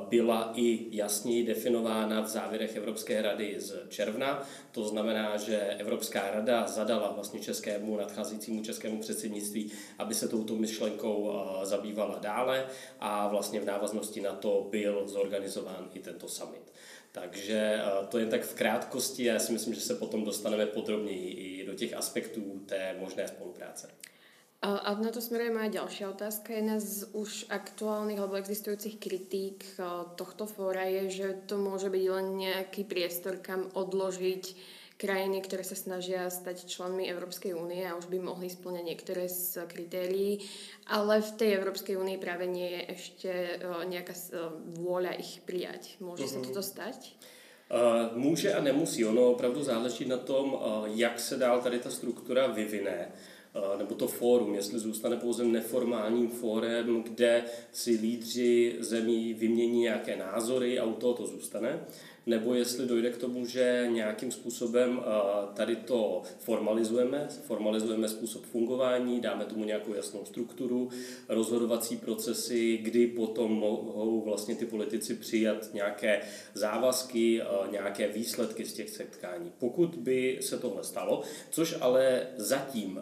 byla 0.08 0.52
i 0.54 0.86
jasněji 0.90 1.46
definována 1.46 2.20
v 2.20 2.28
závěrech 2.28 2.76
Evropské 2.76 3.22
rady 3.22 3.54
z 3.58 3.88
června. 3.88 4.42
To 4.72 4.84
znamená, 4.84 5.36
že 5.36 5.60
Evropská 5.60 6.30
rada 6.30 6.66
zadala 6.66 7.12
vlastně 7.12 7.40
českému 7.40 7.96
nadcházejícímu 7.96 8.62
českému 8.62 8.98
předsednictví, 8.98 9.72
aby 9.98 10.14
se 10.14 10.28
touto 10.28 10.54
myšlenkou 10.54 11.32
zabývala 11.62 12.18
dále 12.18 12.66
a 13.00 13.28
vlastně 13.28 13.60
v 13.60 13.64
návaznosti 13.64 14.20
na 14.20 14.32
to 14.32 14.66
byl 14.70 15.08
zorganizován 15.08 15.88
i 15.94 16.00
tento 16.00 16.28
summit. 16.28 16.72
Takže 17.16 17.80
eh, 17.80 18.06
to 18.08 18.18
je 18.18 18.26
tak 18.26 18.42
v 18.42 18.54
krátkosti 18.54 19.24
já 19.24 19.38
si 19.38 19.52
myslím, 19.52 19.74
že 19.74 19.80
se 19.80 19.94
potom 19.94 20.24
dostaneme 20.24 20.66
podrobněji 20.66 21.30
i 21.32 21.66
do 21.66 21.74
těch 21.74 21.94
aspektů 21.94 22.60
té 22.66 22.96
možné 23.00 23.28
spolupráce. 23.28 23.88
A 24.62 24.94
na 24.94 25.12
to 25.12 25.20
smeruje 25.20 25.52
moja 25.52 25.68
ďalšia 25.68 26.10
otázka. 26.16 26.56
Jedna 26.56 26.80
z 26.80 27.12
už 27.12 27.52
aktuálnych 27.52 28.18
alebo 28.18 28.40
existujúcich 28.40 28.96
kritík 29.00 29.64
eh, 29.64 29.84
tohto 30.16 30.44
fóra 30.44 30.84
je, 30.84 31.10
že 31.10 31.28
to 31.48 31.56
môže 31.56 31.88
byť 31.88 32.04
len 32.12 32.26
nejaký 32.36 32.84
priestor, 32.84 33.40
kam 33.40 33.68
odložiť 33.72 34.44
krajiny, 34.96 35.44
ktoré 35.44 35.60
sa 35.60 35.76
snažia 35.76 36.28
stať 36.32 36.64
členmi 36.64 37.04
Európskej 37.08 37.52
únie 37.52 37.84
a 37.84 37.96
už 37.96 38.08
by 38.08 38.18
mohli 38.20 38.48
splňať 38.48 38.84
niektoré 38.84 39.28
z 39.28 39.68
kritérií, 39.68 40.40
ale 40.88 41.20
v 41.20 41.30
tej 41.36 41.50
Európskej 41.60 42.00
únii 42.00 42.16
práve 42.16 42.48
nie 42.48 42.68
je 42.72 42.82
ešte 42.96 43.30
nejaká 43.88 44.16
vôľa 44.80 45.16
ich 45.20 45.44
prijať. 45.44 46.00
Môže 46.00 46.24
uh-huh. 46.24 46.40
sa 46.40 46.46
toto 46.48 46.62
stať? 46.64 47.12
Uh, 47.66 48.14
může 48.14 48.54
a 48.54 48.62
nemusí. 48.62 49.04
Ono 49.04 49.30
opravdu 49.34 49.62
záleží 49.62 50.04
na 50.04 50.16
tom, 50.16 50.54
uh, 50.54 50.60
jak 50.86 51.20
se 51.20 51.36
dál 51.36 51.60
tady 51.60 51.78
ta 51.78 51.90
struktura 51.90 52.46
vyvine 52.46 53.12
nebo 53.78 53.94
to 53.94 54.08
fórum, 54.08 54.54
jestli 54.54 54.78
zůstane 54.78 55.16
pouze 55.16 55.44
neformálním 55.44 56.28
fórem, 56.28 57.02
kde 57.02 57.44
si 57.72 57.90
lídři 57.90 58.76
zemí 58.80 59.34
vymění 59.34 59.80
nějaké 59.80 60.16
názory 60.16 60.78
a 60.78 60.84
u 60.84 60.92
toho 60.92 61.14
to 61.14 61.26
zůstane, 61.26 61.80
nebo 62.26 62.54
jestli 62.54 62.86
dojde 62.86 63.10
k 63.10 63.16
tomu, 63.16 63.46
že 63.46 63.88
nějakým 63.92 64.30
způsobem 64.30 65.02
tady 65.54 65.76
to 65.76 66.22
formalizujeme, 66.38 67.28
formalizujeme 67.42 68.08
způsob 68.08 68.46
fungování, 68.46 69.20
dáme 69.20 69.44
tomu 69.44 69.64
nějakou 69.64 69.94
jasnou 69.94 70.24
strukturu, 70.24 70.90
rozhodovací 71.28 71.96
procesy, 71.96 72.76
kdy 72.76 73.06
potom 73.06 73.52
mohou 73.52 74.20
vlastně 74.24 74.54
ty 74.54 74.66
politici 74.66 75.14
přijat 75.14 75.74
nějaké 75.74 76.20
závazky, 76.54 77.42
nějaké 77.70 78.08
výsledky 78.08 78.64
z 78.64 78.72
těch 78.72 78.90
setkání. 78.90 79.52
Pokud 79.58 79.96
by 79.96 80.38
se 80.40 80.58
tohle 80.58 80.84
stalo, 80.84 81.22
což 81.50 81.76
ale 81.80 82.26
zatím 82.36 83.00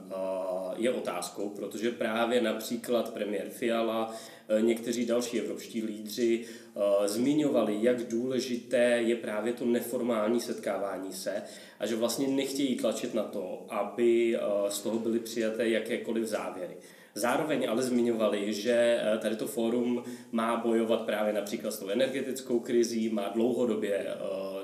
je 0.76 0.92
otázkou, 0.92 1.48
protože 1.48 1.90
právě 1.90 2.40
například 2.40 3.14
premiér 3.14 3.48
Fiala 3.48 4.14
někteří 4.60 5.06
další 5.06 5.40
evropští 5.40 5.82
lídři 5.82 6.44
eh, 6.44 7.08
zmiňovali, 7.08 7.78
jak 7.80 8.02
důležité 8.02 8.84
je 8.84 9.16
právě 9.16 9.52
to 9.52 9.64
neformální 9.64 10.40
setkávání 10.40 11.12
se 11.12 11.42
a 11.80 11.86
že 11.86 11.96
vlastně 11.96 12.28
nechtějí 12.28 12.76
tlačit 12.76 13.14
na 13.14 13.22
to, 13.22 13.66
aby 13.68 14.36
eh, 14.36 14.40
z 14.68 14.80
toho 14.80 14.98
byly 14.98 15.18
přijaté 15.18 15.68
jakékoliv 15.68 16.24
závěry. 16.24 16.76
Zároveň 17.16 17.68
ale 17.68 17.82
zmiňovali, 17.82 18.52
že 18.52 19.00
tady 19.20 19.36
to 19.36 19.46
fórum 19.46 20.04
má 20.32 20.56
bojovat 20.56 21.00
právě 21.00 21.32
například 21.32 21.70
s 21.70 21.78
tou 21.78 21.88
energetickou 21.88 22.60
krizí, 22.60 23.08
má 23.08 23.28
dlouhodobě 23.28 24.06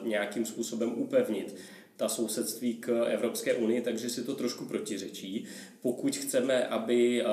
nějakým 0.03 0.47
způsobem 0.47 0.93
upevnit 0.97 1.57
ta 2.01 2.09
sousedství 2.09 2.75
k 2.75 3.05
Evropské 3.07 3.55
unii, 3.55 3.81
takže 3.81 4.11
si 4.11 4.25
to 4.25 4.35
trošku 4.35 4.65
protiřečí. 4.65 5.45
Pokud 5.83 6.17
chceme, 6.17 6.67
aby 6.67 7.23
eh, 7.23 7.27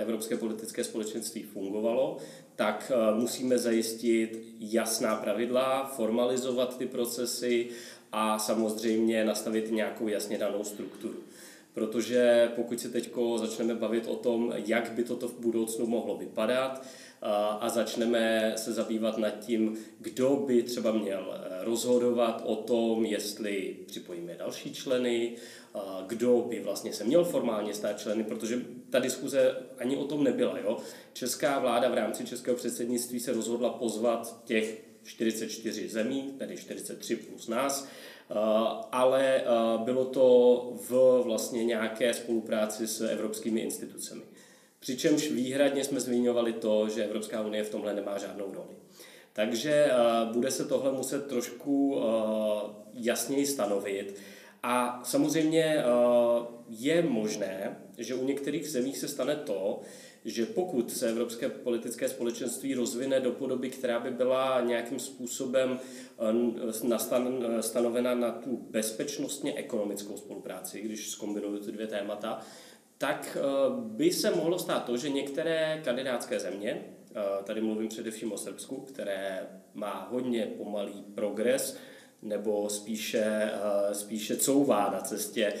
Evropské 0.00 0.36
politické 0.36 0.84
společenství 0.84 1.42
fungovalo, 1.42 2.16
tak 2.56 2.92
eh, 2.94 3.14
musíme 3.14 3.58
zajistit 3.58 4.42
jasná 4.60 5.16
pravidla, 5.16 5.92
formalizovat 5.96 6.78
ty 6.78 6.86
procesy 6.86 7.68
a 8.12 8.38
samozřejmě 8.38 9.24
nastavit 9.24 9.70
nějakou 9.70 10.08
jasně 10.08 10.38
danou 10.38 10.64
strukturu. 10.64 11.16
Protože 11.74 12.52
pokud 12.56 12.80
se 12.80 12.88
teď 12.88 13.10
začneme 13.36 13.74
bavit 13.74 14.06
o 14.06 14.16
tom, 14.16 14.52
jak 14.66 14.92
by 14.92 15.04
toto 15.04 15.28
v 15.28 15.40
budoucnu 15.40 15.86
mohlo 15.86 16.16
vypadat, 16.16 16.86
a 17.60 17.68
začneme 17.68 18.52
se 18.56 18.72
zabývat 18.72 19.18
nad 19.18 19.30
tím, 19.30 19.78
kdo 20.00 20.36
by 20.36 20.62
třeba 20.62 20.92
měl 20.92 21.34
eh, 21.34 21.64
rozhodovat 21.64 22.42
o 22.46 22.56
tom, 22.56 23.04
jestli 23.04 23.76
připojíme 23.86 24.34
další 24.34 24.74
členy, 24.74 25.36
kdo 26.06 26.46
by 26.48 26.60
vlastně 26.60 26.92
se 26.92 27.04
měl 27.04 27.24
formálně 27.24 27.74
stát 27.74 28.00
členy, 28.00 28.24
protože 28.24 28.62
ta 28.90 28.98
diskuze 28.98 29.56
ani 29.78 29.96
o 29.96 30.04
tom 30.04 30.24
nebyla. 30.24 30.58
Jo? 30.58 30.78
Česká 31.12 31.58
vláda 31.58 31.88
v 31.88 31.94
rámci 31.94 32.26
českého 32.26 32.56
předsednictví 32.56 33.20
se 33.20 33.32
rozhodla 33.32 33.70
pozvat 33.70 34.42
těch 34.44 34.84
44 35.02 35.88
zemí, 35.88 36.34
tedy 36.38 36.56
43 36.56 37.16
plus 37.16 37.48
nás, 37.48 37.88
ale 38.92 39.42
bylo 39.84 40.04
to 40.04 40.72
v 40.88 41.22
vlastně 41.24 41.64
nějaké 41.64 42.14
spolupráci 42.14 42.86
s 42.86 43.00
evropskými 43.00 43.60
institucemi. 43.60 44.22
Přičemž 44.78 45.30
výhradně 45.30 45.84
jsme 45.84 46.00
zmiňovali 46.00 46.52
to, 46.52 46.88
že 46.88 47.04
Evropská 47.04 47.42
unie 47.42 47.64
v 47.64 47.70
tomhle 47.70 47.94
nemá 47.94 48.18
žádnou 48.18 48.44
roli. 48.54 48.76
Takže 49.32 49.86
uh, 49.86 50.32
bude 50.32 50.50
se 50.50 50.64
tohle 50.64 50.92
muset 50.92 51.26
trošku 51.26 52.02
jasněji 52.94 53.46
stanovit. 53.46 54.16
A 54.66 55.00
samozřejmě 55.04 55.84
uh, 55.84 56.46
je 56.68 57.02
možné, 57.02 57.76
že 57.98 58.14
u 58.14 58.24
některých 58.24 58.70
zemí 58.70 58.94
se 58.94 59.08
stane 59.08 59.36
to, 59.36 59.80
že 60.24 60.46
pokud 60.46 60.92
se 60.92 61.08
Evropské 61.08 61.48
politické 61.48 62.08
společenství 62.08 62.74
rozvine 62.74 63.20
do 63.20 63.32
podoby, 63.32 63.70
která 63.70 64.00
by 64.00 64.10
byla 64.10 64.60
nějakým 64.60 64.98
způsobem 64.98 65.80
stanovena 67.60 68.14
na 68.14 68.30
tu 68.30 68.56
bezpečnostně 68.70 69.54
ekonomickou 69.54 70.16
spolupráci, 70.16 70.80
když 70.80 71.10
zkombinuju 71.10 71.58
ty 71.58 71.72
dvě 71.72 71.86
témata, 71.86 72.40
tak 72.98 73.36
eh, 73.40 73.42
by 73.78 74.12
se 74.12 74.30
mohlo 74.30 74.58
stát 74.58 74.84
to, 74.84 74.96
že 74.96 75.10
některé 75.10 75.80
kandidátské 75.84 76.40
země, 76.40 76.84
eh, 77.10 77.22
tady 77.44 77.60
mluvím 77.60 77.88
především 77.88 78.32
o 78.32 78.38
Srbsku, 78.38 78.80
které 78.80 79.48
má 79.74 80.08
hodně 80.10 80.46
pomalý 80.46 81.04
progres, 81.14 81.78
nebo 82.24 82.68
spíše, 82.70 83.24
eh, 83.24 83.94
spíše 83.94 84.36
couvá 84.36 84.90
na 84.90 85.00
cestě 85.00 85.54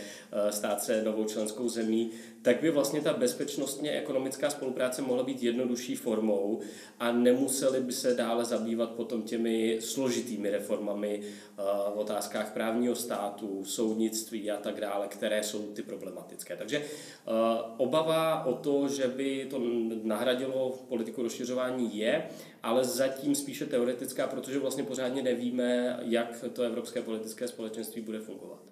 stát 0.50 0.82
se 0.82 1.02
novou 1.02 1.24
členskou 1.24 1.68
zemí, 1.68 2.10
tak 2.44 2.60
by 2.60 2.70
vlastně 2.70 3.00
ta 3.00 3.12
bezpečnostně 3.12 3.90
ekonomická 3.90 4.50
spolupráce 4.50 5.02
mohla 5.02 5.22
být 5.22 5.42
jednodušší 5.42 5.94
formou 5.94 6.60
a 7.00 7.12
nemuseli 7.12 7.80
by 7.80 7.92
se 7.92 8.14
dále 8.14 8.44
zabývat 8.44 8.90
potom 8.90 9.22
těmi 9.22 9.78
složitými 9.80 10.50
reformami 10.50 11.20
eh, 11.22 11.62
v 11.94 11.98
otázkách 11.98 12.52
právního 12.52 12.94
státu, 12.94 13.64
soudnictví 13.64 14.50
a 14.50 14.56
tak 14.56 14.80
dále, 14.80 15.08
které 15.08 15.42
jsou 15.42 15.62
ty 15.62 15.82
problematické. 15.82 16.56
Takže 16.56 16.76
eh, 16.76 17.30
obava 17.76 18.44
o 18.44 18.54
to, 18.54 18.88
že 18.88 19.08
by 19.08 19.46
to 19.50 19.60
nahradilo 20.02 20.78
politiku 20.88 21.22
rozšiřování 21.22 21.98
je, 21.98 22.26
ale 22.62 22.84
zatím 22.84 23.34
spíše 23.34 23.66
teoretická, 23.66 24.26
protože 24.26 24.58
vlastně 24.58 24.84
pořádně 24.84 25.22
nevíme, 25.22 25.98
jak 26.02 26.44
to 26.52 26.62
evropské 26.62 27.02
politické 27.02 27.48
společenství 27.48 28.02
bude 28.02 28.18
fungovat. 28.18 28.63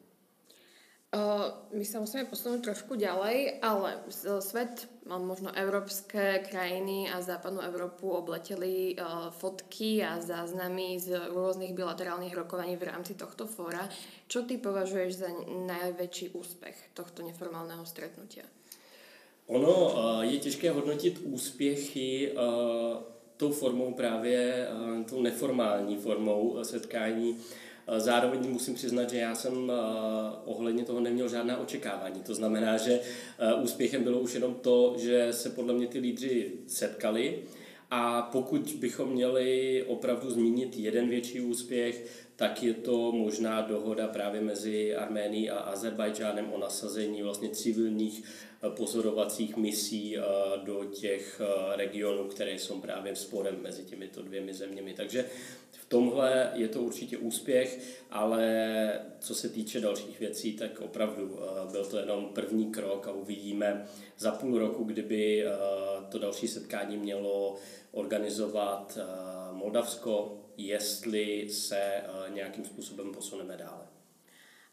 Uh, 1.12 1.52
my 1.76 1.84
sa 1.84 2.00
musíme 2.00 2.24
posunúť 2.24 2.72
trošku 2.72 2.96
ďalej, 2.96 3.60
ale 3.60 4.00
svet, 4.40 4.88
možno 5.04 5.52
európske 5.52 6.40
krajiny 6.40 7.04
a 7.12 7.20
západnú 7.20 7.60
Európu 7.60 8.08
obleteli 8.08 8.96
uh, 8.96 9.28
fotky 9.28 10.00
a 10.00 10.24
záznamy 10.24 10.96
z 10.96 11.20
rôznych 11.36 11.76
bilaterálnych 11.76 12.32
rokovaní 12.32 12.80
v 12.80 12.88
rámci 12.88 13.12
tohto 13.12 13.44
fóra. 13.44 13.84
Čo 14.24 14.48
ty 14.48 14.56
považuješ 14.56 15.12
za 15.12 15.28
najväčší 15.52 16.32
úspech 16.32 16.96
tohto 16.96 17.20
neformálneho 17.20 17.84
stretnutia? 17.84 18.48
Ono 19.52 19.92
je 20.24 20.38
těžké 20.40 20.72
hodnotit 20.72 21.20
úspěchy 21.28 22.32
tou 23.36 23.52
formou 23.52 23.92
právě, 23.92 24.68
tou 25.04 25.20
neformální 25.20 25.96
formou 26.00 26.64
setkání 26.64 27.36
Eh, 27.36 27.71
zároveň 27.98 28.50
musím 28.50 28.74
přiznat, 28.74 29.10
že 29.10 29.18
já 29.18 29.34
jsem 29.34 29.70
eh, 29.70 29.74
ohledně 30.44 30.84
toho 30.84 31.00
neměl 31.00 31.28
žádná 31.28 31.58
očekávání. 31.58 32.22
To 32.22 32.34
znamená, 32.34 32.76
že 32.76 33.00
eh, 33.38 33.54
úspěchem 33.54 34.04
bylo 34.04 34.20
už 34.20 34.34
jenom 34.34 34.54
to, 34.54 34.94
že 34.98 35.32
se 35.32 35.50
podle 35.50 35.74
mě 35.74 35.86
ty 35.86 35.98
lídři 35.98 36.52
setkali 36.66 37.42
a 37.90 38.22
pokud 38.22 38.76
bychom 38.78 39.08
měli 39.08 39.84
opravdu 39.86 40.30
zmínit 40.30 40.76
jeden 40.76 41.08
větší 41.08 41.40
úspěch, 41.40 42.26
tak 42.36 42.62
je 42.62 42.74
to 42.74 43.12
možná 43.12 43.60
dohoda 43.60 44.08
právě 44.08 44.40
mezi 44.40 44.96
Arménií 44.96 45.50
a 45.50 45.58
Azerbajdžánem 45.58 46.52
o 46.52 46.58
nasazení 46.58 47.22
vlastně 47.22 47.48
civilních 47.48 48.24
pozorovacích 48.76 49.56
misí 49.56 50.16
do 50.64 50.84
těch 50.84 51.40
regionů, 51.76 52.24
které 52.24 52.52
jsou 52.52 52.80
právě 52.80 53.16
sporem 53.16 53.58
mezi 53.62 53.84
těmito 53.84 54.22
dvěmi 54.22 54.54
zeměmi. 54.54 54.94
Takže 54.94 55.24
tomhle 55.92 56.50
je 56.54 56.68
to 56.68 56.82
určitě 56.82 57.18
úspěch, 57.18 57.78
ale 58.10 59.00
co 59.20 59.34
se 59.34 59.48
týče 59.48 59.80
dalších 59.80 60.20
věcí, 60.20 60.52
tak 60.52 60.80
opravdu 60.80 61.38
eh, 61.38 61.72
byl 61.72 61.84
to 61.84 61.96
jenom 61.98 62.28
první 62.34 62.72
krok 62.72 63.08
a 63.08 63.12
uvidíme 63.12 63.86
za 64.18 64.30
půl 64.30 64.58
roku, 64.58 64.84
kdyby 64.84 65.46
eh, 65.46 65.50
to 66.08 66.18
další 66.18 66.48
setkání 66.48 66.96
mělo 66.96 67.56
organizovat 67.90 68.98
eh, 69.00 69.04
Moldavsko, 69.52 70.38
jestli 70.56 71.48
se 71.50 72.02
nějakým 72.34 72.64
způsobem 72.64 73.12
posuneme 73.12 73.56
dále. 73.56 73.81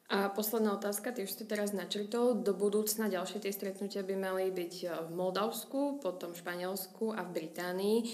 A 0.09 0.29
posledná 0.29 0.73
otázka, 0.73 1.13
ty 1.13 1.21
už 1.21 1.37
ste 1.37 1.45
teraz 1.45 1.69
načrtol. 1.69 2.41
Do 2.41 2.57
budúcna 2.57 3.13
ďalšie 3.13 3.45
tie 3.45 3.53
stretnutia 3.53 4.01
by 4.01 4.15
mali 4.17 4.49
byť 4.49 4.73
e, 4.81 4.85
v 5.05 5.09
Moldavsku, 5.13 6.01
potom 6.01 6.33
v 6.33 6.41
Španielsku 6.41 7.13
a 7.13 7.21
v 7.21 7.29
Británii. 7.29 7.97
E, 8.01 8.05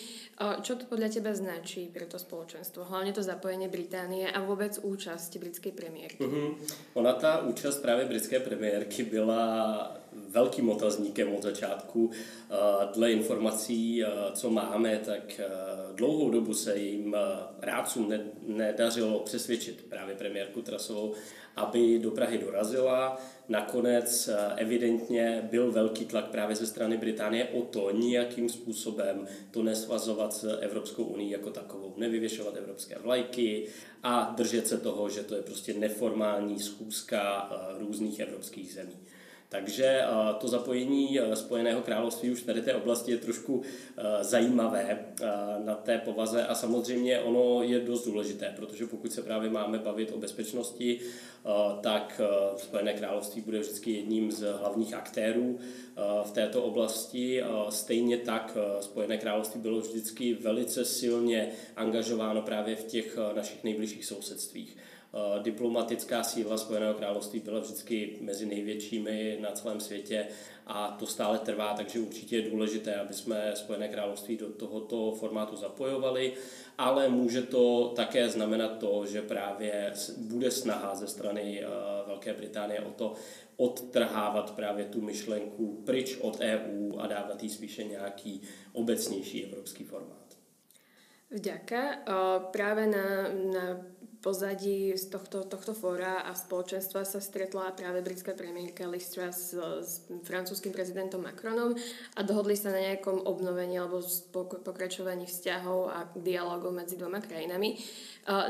čo 0.59 0.75
to 0.75 0.91
podľa 0.91 1.15
teba 1.15 1.31
značí 1.31 1.87
pre 1.87 2.03
to 2.03 2.19
spoločenstvo? 2.19 2.83
Hlavne 2.83 3.15
to 3.15 3.23
zapojenie 3.23 3.71
Británie 3.71 4.27
a 4.27 4.43
vôbec 4.43 4.75
účasť 4.75 5.39
britskej 5.39 5.71
premiérky. 5.71 6.19
Uh-huh. 6.19 6.59
Ona 6.99 7.15
ta 7.15 7.47
účast 7.47 7.79
právě 7.79 8.05
britské 8.05 8.39
premiérky 8.39 9.03
byla 9.03 9.47
velkým 10.29 10.69
otazníkem 10.69 11.35
od 11.35 11.43
začátku. 11.43 12.11
E, 12.11 12.93
dle 12.93 13.11
informací, 13.11 14.03
co 14.33 14.49
máme, 14.49 15.01
tak 15.05 15.41
dlouhou 15.95 16.29
dobu 16.29 16.53
se 16.53 16.77
jim 16.77 17.15
rádcům 17.61 18.13
nedařilo 18.47 19.19
přesvědčit 19.19 19.85
právě 19.89 20.15
premiérku 20.15 20.61
Trasovou, 20.61 21.13
aby 21.55 21.99
do 21.99 22.11
Prahy 22.11 22.37
dorazila. 22.37 23.17
Nakonec 23.49 24.27
eh, 24.27 24.53
evidentně 24.55 25.47
byl 25.51 25.71
velký 25.71 26.05
tlak 26.05 26.25
právě 26.25 26.55
ze 26.55 26.67
strany 26.67 26.97
Británie 26.97 27.45
o 27.45 27.61
to 27.61 27.91
nějakým 27.91 28.49
způsobem 28.49 29.27
to 29.51 29.63
nesvazovat 29.63 30.33
s 30.33 30.59
Evropskou 30.59 31.03
unii 31.03 31.31
jako 31.31 31.49
takovou, 31.49 31.93
nevyvěšovat 31.97 32.55
evropské 32.55 32.99
vlajky 32.99 33.67
a 34.03 34.33
držet 34.37 34.67
se 34.67 34.77
toho, 34.77 35.09
že 35.09 35.23
to 35.23 35.35
je 35.35 35.41
prostě 35.41 35.73
neformální 35.73 36.59
schůzka 36.59 37.49
eh, 37.51 37.79
různých 37.79 38.19
evropských 38.19 38.73
zemí. 38.73 38.97
Takže 39.55 39.85
eh, 39.85 40.07
to 40.39 40.47
zapojení 40.47 41.19
eh, 41.19 41.35
Spojeného 41.35 41.81
království 41.81 42.31
už 42.31 42.41
tady 42.41 42.61
té 42.61 42.75
oblasti 42.75 43.11
je 43.11 43.17
trošku 43.17 43.61
eh, 43.97 44.23
zajímavé 44.23 45.05
na 45.65 45.75
té 45.75 45.97
povaze 45.97 46.45
a 46.45 46.55
samozřejmě 46.55 47.19
ono 47.19 47.63
je 47.63 47.79
dost 47.79 48.05
důležité, 48.05 48.53
protože 48.55 48.87
pokud 48.87 49.11
se 49.11 49.21
právě 49.21 49.49
máme 49.49 49.79
bavit 49.79 50.11
o 50.11 50.17
bezpečnosti, 50.17 50.99
tak 51.81 52.21
Spojené 52.57 52.93
království 52.93 53.41
bude 53.41 53.59
vždycky 53.59 53.91
jedním 53.91 54.31
z 54.31 54.51
hlavních 54.51 54.93
aktérů 54.93 55.59
v 56.23 56.31
této 56.31 56.63
oblasti. 56.63 57.43
Stejně 57.69 58.17
tak 58.17 58.57
Spojené 58.79 59.17
království 59.17 59.61
bylo 59.61 59.79
vždycky 59.79 60.33
velice 60.33 60.85
silně 60.85 61.51
angažováno 61.75 62.41
právě 62.41 62.75
v 62.75 62.83
těch 62.83 63.17
našich 63.35 63.63
nejbližších 63.63 64.05
sousedstvích. 64.05 64.77
Eh, 65.15 65.43
diplomatická 65.43 66.23
síla 66.23 66.57
Spojeného 66.57 66.93
království 66.93 67.39
byla 67.39 67.59
vždycky 67.59 68.17
mezi 68.21 68.45
největšími 68.45 69.37
na 69.41 69.51
celém 69.51 69.79
světě 69.79 70.27
a 70.67 70.95
to 70.99 71.07
stále 71.07 71.39
trvá, 71.39 71.73
takže 71.73 71.99
určitě 71.99 72.37
je 72.37 72.49
důležité, 72.49 72.95
aby 72.95 73.13
jsme 73.13 73.51
Spojené 73.55 73.87
království 73.87 74.37
do 74.37 74.49
tohoto 74.49 75.11
formátu 75.11 75.55
zapojovali, 75.55 76.33
ale 76.77 77.09
může 77.09 77.41
to 77.41 77.93
také 77.95 78.29
znamenat 78.29 78.77
to, 78.79 79.05
že 79.05 79.21
právě 79.21 79.93
bude 80.17 80.51
snaha 80.51 80.95
ze 80.95 81.07
strany 81.07 81.63
eh, 81.63 81.67
Velké 82.07 82.33
Británie 82.33 82.81
o 82.81 82.91
to 82.91 83.13
odtrhávat 83.57 84.51
právě 84.51 84.85
tu 84.85 85.01
myšlenku 85.01 85.81
pryč 85.85 86.17
od 86.21 86.39
EU 86.39 86.99
a 86.99 87.07
dávat 87.07 87.43
jí 87.43 87.49
spíše 87.49 87.83
nějaký 87.83 88.41
obecnější 88.73 89.45
evropský 89.45 89.83
formát. 89.83 90.25
Vďaka. 91.31 91.93
Eh, 91.93 92.39
práve 92.51 92.87
na, 92.87 93.27
na 93.53 93.94
pozadí 94.25 94.97
z 94.97 95.05
tohto, 95.13 95.45
tohto 95.45 95.77
fóra 95.77 96.25
a 96.25 96.33
spoločenstva 96.33 97.05
sa 97.05 97.21
stretla 97.21 97.77
práve 97.77 98.01
britská 98.01 98.33
premiérka 98.33 98.89
Liz 98.89 99.13
s, 99.13 99.53
s 99.53 100.01
francúzským 100.25 100.73
prezidentom 100.73 101.21
Macronom 101.21 101.77
a 102.17 102.25
dohodli 102.25 102.57
sa 102.57 102.73
na 102.73 102.81
nejakom 102.81 103.21
obnovení 103.21 103.77
alebo 103.77 104.01
pokračovaní 104.65 105.29
vzťahov 105.29 105.79
a 105.93 106.09
dialogov 106.17 106.73
medzi 106.73 106.97
dvoma 106.97 107.21
krajinami. 107.21 107.77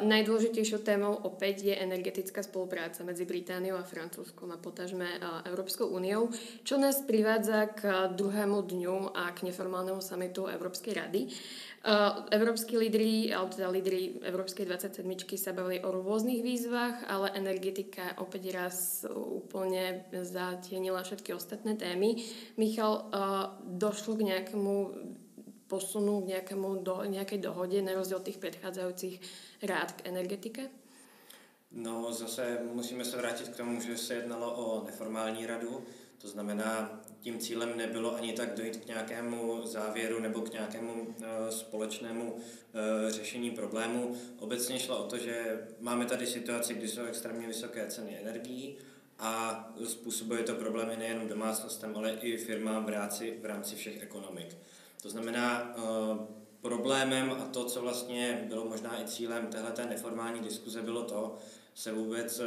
Najdôležitejšou 0.07 0.87
témou 0.87 1.11
opäť 1.27 1.67
je 1.67 1.75
energetická 1.75 2.39
spolupráca 2.39 3.03
medzi 3.03 3.27
Britániou 3.27 3.75
a 3.75 3.83
Francúzskom 3.83 4.55
a 4.55 4.61
potažme 4.61 5.19
Európskou 5.43 5.91
úniou, 5.91 6.31
čo 6.63 6.79
nás 6.79 7.03
privádza 7.03 7.75
k 7.75 8.15
druhému 8.15 8.63
dňu 8.63 9.11
a 9.11 9.35
k 9.35 9.43
neformálnemu 9.51 9.99
samitu 9.99 10.47
Európskej 10.47 10.93
rady. 10.95 11.27
Uh, 11.85 12.25
európsky 12.33 12.81
lídry, 12.81 13.29
alebo 13.29 13.53
teda 13.53 13.69
lídry 13.69 14.17
Európskej 14.25 14.65
27 14.65 15.05
sa 15.37 15.53
bavili 15.53 15.85
o 15.85 15.93
rôznych 15.93 16.41
výzvach, 16.41 17.05
ale 17.05 17.29
energetika 17.37 18.17
opäť 18.17 18.57
raz 18.57 19.05
úplne 19.13 20.01
zatienila 20.25 21.05
všetky 21.05 21.37
ostatné 21.37 21.77
témy. 21.77 22.17
Michal, 22.57 23.05
uh, 23.13 23.53
došlo 23.61 24.17
k 24.17 24.33
nejakému 24.33 24.73
posunu, 25.69 26.25
k 26.25 26.37
nejakému 26.37 26.81
do, 26.81 27.05
nejakej 27.05 27.37
dohode 27.37 27.77
na 27.85 27.93
rozdiel 27.93 28.25
tých 28.25 28.41
predchádzajúcich 28.41 29.21
rád 29.69 29.93
k 29.93 30.09
energetike? 30.09 30.73
No 31.75 32.13
zase 32.13 32.65
musíme 32.73 33.05
se 33.05 33.17
vrátit 33.17 33.49
k 33.49 33.57
tomu, 33.57 33.81
že 33.81 33.97
se 33.97 34.13
jednalo 34.13 34.53
o 34.53 34.85
neformální 34.85 35.45
radu, 35.45 35.83
to 36.17 36.27
znamená, 36.27 37.01
tím 37.19 37.39
cílem 37.39 37.77
nebylo 37.77 38.15
ani 38.15 38.33
tak 38.33 38.53
dojít 38.53 38.77
k 38.77 38.87
nějakému 38.87 39.67
závěru 39.67 40.19
nebo 40.19 40.41
k 40.41 40.53
nějakému 40.53 40.93
uh, 40.93 41.15
společnému 41.49 42.33
uh, 42.33 42.41
řešení 43.09 43.51
problému. 43.51 44.15
Obecně 44.39 44.79
šlo 44.79 44.97
o 44.97 45.07
to, 45.07 45.17
že 45.17 45.67
máme 45.79 46.05
tady 46.05 46.27
situaci, 46.27 46.73
kdy 46.73 46.87
jsou 46.87 47.03
extrémně 47.03 47.47
vysoké 47.47 47.87
ceny 47.87 48.17
energií 48.21 48.77
a 49.19 49.63
způsobuje 49.83 50.43
to 50.43 50.53
problémy 50.53 50.97
nejen 50.97 51.27
domácnostem, 51.27 51.93
ale 51.95 52.11
i 52.11 52.37
firmám 52.37 52.85
v 52.85 52.89
rámci, 52.89 53.39
v 53.41 53.45
rámci 53.45 53.75
všech 53.75 54.03
ekonomik. 54.03 54.57
To 55.01 55.09
znamená, 55.09 55.75
uh, 55.77 56.17
problémem 56.61 57.31
a 57.31 57.45
to, 57.45 57.65
co 57.65 57.81
vlastně 57.81 58.45
bylo 58.49 58.65
možná 58.65 59.01
i 59.01 59.05
cílem 59.05 59.47
téhle 59.47 59.73
neformální 59.89 60.39
diskuze, 60.39 60.81
bylo 60.81 61.03
to, 61.03 61.37
se 61.75 61.91
vůbec 61.91 62.39
eh, 62.39 62.45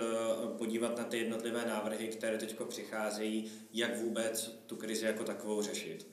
podívat 0.58 0.98
na 0.98 1.04
ty 1.04 1.18
jednotlivé 1.18 1.66
návrhy, 1.66 2.08
které 2.08 2.38
teď 2.38 2.56
přicházejí, 2.68 3.52
jak 3.72 3.98
vůbec 3.98 4.48
tu 4.66 4.76
krizi 4.76 5.06
jako 5.06 5.24
takovou 5.24 5.62
řešit. 5.62 6.06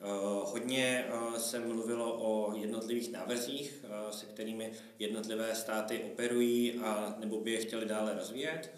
Eh, 0.00 0.04
hodně 0.42 1.08
eh, 1.08 1.40
se 1.40 1.58
mluvilo 1.58 2.18
o 2.18 2.56
jednotlivých 2.56 3.12
návrzích, 3.12 3.84
se 4.10 4.26
kterými 4.26 4.72
jednotlivé 4.98 5.54
státy 5.54 6.04
operují 6.12 6.80
a 6.84 7.14
nebo 7.18 7.40
by 7.40 7.50
je 7.50 7.60
chtěli 7.60 7.86
dále 7.86 8.14
rozvíjet. 8.14 8.72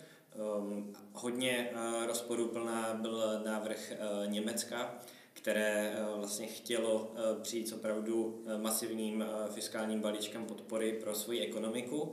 Hodně 1.12 1.70
rozporuplná 2.06 2.94
byl 2.94 3.42
návrh 3.44 3.92
Německa, 4.26 4.98
které 5.32 5.96
vlastně 6.16 6.46
chtělo 6.46 7.14
přijít 7.42 7.72
opravdu 7.72 8.42
masivním 8.62 9.24
fiskálním 9.50 10.00
balíčkem 10.00 10.44
podpory 10.44 10.92
pro 10.92 11.14
svoji 11.14 11.40
ekonomiku 11.40 12.12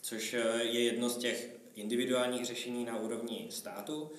což 0.00 0.34
eh, 0.34 0.62
je 0.62 0.84
jedno 0.84 1.08
z 1.08 1.16
těch 1.16 1.56
individuálních 1.74 2.46
řešení 2.46 2.84
na 2.84 2.98
úrovni 2.98 3.46
státu. 3.50 4.10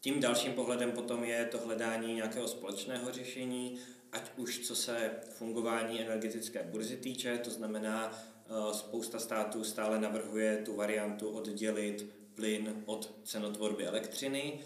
Tím 0.00 0.20
dalším 0.20 0.52
pohledem 0.52 0.92
potom 0.92 1.24
je 1.24 1.44
to 1.44 1.58
hledání 1.58 2.14
nějakého 2.14 2.48
společného 2.48 3.12
řešení, 3.12 3.78
ať 4.12 4.30
už 4.36 4.58
co 4.58 4.76
se 4.76 5.10
fungování 5.30 6.00
energetické 6.00 6.62
burzy 6.62 6.96
týče, 6.96 7.38
to 7.38 7.50
znamená, 7.50 8.12
eh, 8.12 8.74
spousta 8.74 9.18
států 9.18 9.64
stále 9.64 10.00
navrhuje 10.00 10.56
tu 10.56 10.76
variantu 10.76 11.28
oddělit 11.28 12.06
plyn 12.34 12.82
od 12.86 13.14
cenotvorby 13.24 13.86
elektřiny. 13.86 14.60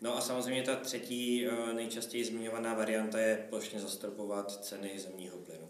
No 0.00 0.16
a 0.16 0.20
samozřejmě 0.20 0.62
ta 0.62 0.76
třetí 0.76 1.46
eh, 1.46 1.74
nejčastěji 1.74 2.24
zmiňovaná 2.24 2.74
varianta 2.74 3.18
je 3.20 3.46
plošně 3.48 3.80
zastropovat 3.80 4.64
ceny 4.64 4.98
zemního 4.98 5.36
plynu. 5.36 5.67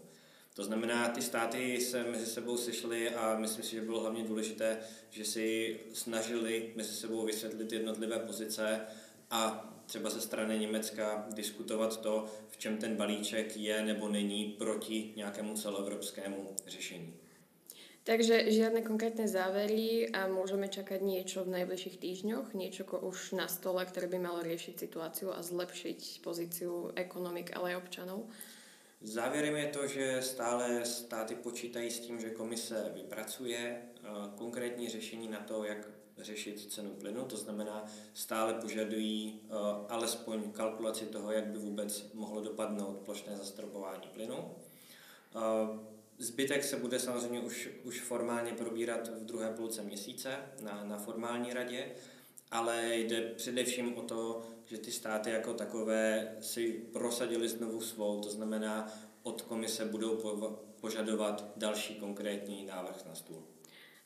To 0.59 0.65
znamená, 0.65 1.09
ty 1.09 1.21
státy 1.21 1.81
se 1.81 2.03
mezi 2.03 2.25
sebou 2.25 2.57
sešly 2.57 3.09
a 3.09 3.39
myslím 3.39 3.63
si, 3.63 3.71
že 3.71 3.81
bylo 3.81 4.01
hlavně 4.01 4.23
důležité, 4.23 4.77
že 5.09 5.25
si 5.25 5.79
snažili 5.93 6.71
mezi 6.75 6.93
sebou 6.93 7.25
vysvětlit 7.25 7.71
jednotlivé 7.71 8.19
pozice 8.19 8.81
a 9.31 9.69
třeba 9.85 10.09
ze 10.09 10.21
strany 10.21 10.59
Německa 10.59 11.27
diskutovat 11.29 12.01
to, 12.01 12.25
v 12.49 12.57
čem 12.57 12.77
ten 12.77 12.95
balíček 12.95 13.57
je 13.57 13.83
nebo 13.83 14.09
není 14.09 14.45
proti 14.45 15.13
nějakému 15.15 15.53
celoevropskému 15.53 16.55
řešení. 16.67 17.13
Takže 18.03 18.51
žiadne 18.51 18.81
konkrétne 18.81 19.29
závery 19.29 20.11
a 20.11 20.27
môžeme 20.27 20.67
čakať 20.67 20.99
niečo 21.03 21.45
v 21.45 21.61
najbližších 21.61 21.99
týždňoch, 22.01 22.57
niečo 22.57 22.83
už 22.83 23.37
na 23.37 23.47
stole, 23.47 23.85
ktoré 23.85 24.11
by 24.11 24.19
malo 24.19 24.41
riešiť 24.43 24.75
situáciu 24.75 25.29
a 25.29 25.39
zlepšiť 25.39 26.19
pozíciu 26.19 26.91
ekonomik, 26.99 27.55
ale 27.55 27.77
aj 27.77 27.85
občanov. 27.85 28.25
Závěrem 29.01 29.55
je 29.55 29.67
to, 29.67 29.87
že 29.87 30.21
stále 30.21 30.85
státy 30.85 31.35
počítají 31.35 31.91
s 31.91 31.99
tím, 31.99 32.19
že 32.19 32.29
komise 32.29 32.91
vypracuje 32.95 33.81
eh, 33.95 34.07
konkrétní 34.35 34.89
řešení 34.89 35.27
na 35.27 35.39
to, 35.39 35.63
jak 35.63 35.87
řešit 36.21 36.71
cenu 36.71 36.89
plynu, 36.89 37.25
to 37.25 37.37
znamená 37.37 37.85
stále 38.13 38.53
požadují 38.53 39.41
uh, 39.43 39.57
alespoň 39.89 40.51
kalkulaci 40.51 41.05
toho, 41.05 41.31
jak 41.31 41.45
by 41.45 41.57
vůbec 41.57 42.13
mohlo 42.13 42.41
dopadnout 42.41 42.97
plošné 43.05 43.37
zastropování 43.37 44.07
plynu. 44.13 44.37
Uh, 44.37 45.41
zbytek 46.17 46.63
se 46.63 46.77
bude 46.77 46.99
samozřejmě 46.99 47.39
už, 47.39 47.69
už 47.83 48.01
formálně 48.01 48.53
probírat 48.53 49.07
v 49.07 49.25
druhé 49.25 49.49
půlce 49.49 49.83
měsíce 49.83 50.35
na, 50.61 50.83
na 50.83 50.97
formální 50.97 51.53
radě, 51.53 51.91
ale 52.51 52.97
jde 52.97 53.21
především 53.21 53.97
o 53.97 54.01
to, 54.01 54.41
že 54.69 54.77
ty 54.77 54.91
státy 54.91 55.29
jako 55.29 55.53
takové 55.53 56.35
si 56.41 56.71
prosadili 56.93 57.49
znovu 57.49 57.81
svou, 57.81 58.21
to 58.21 58.29
znamená 58.29 58.93
od 59.23 59.41
komise 59.41 59.85
budou 59.85 60.15
požadovat 60.81 61.51
další 61.55 61.95
konkrétní 61.95 62.65
návrh 62.65 63.05
na 63.05 63.15
stůl. 63.15 63.43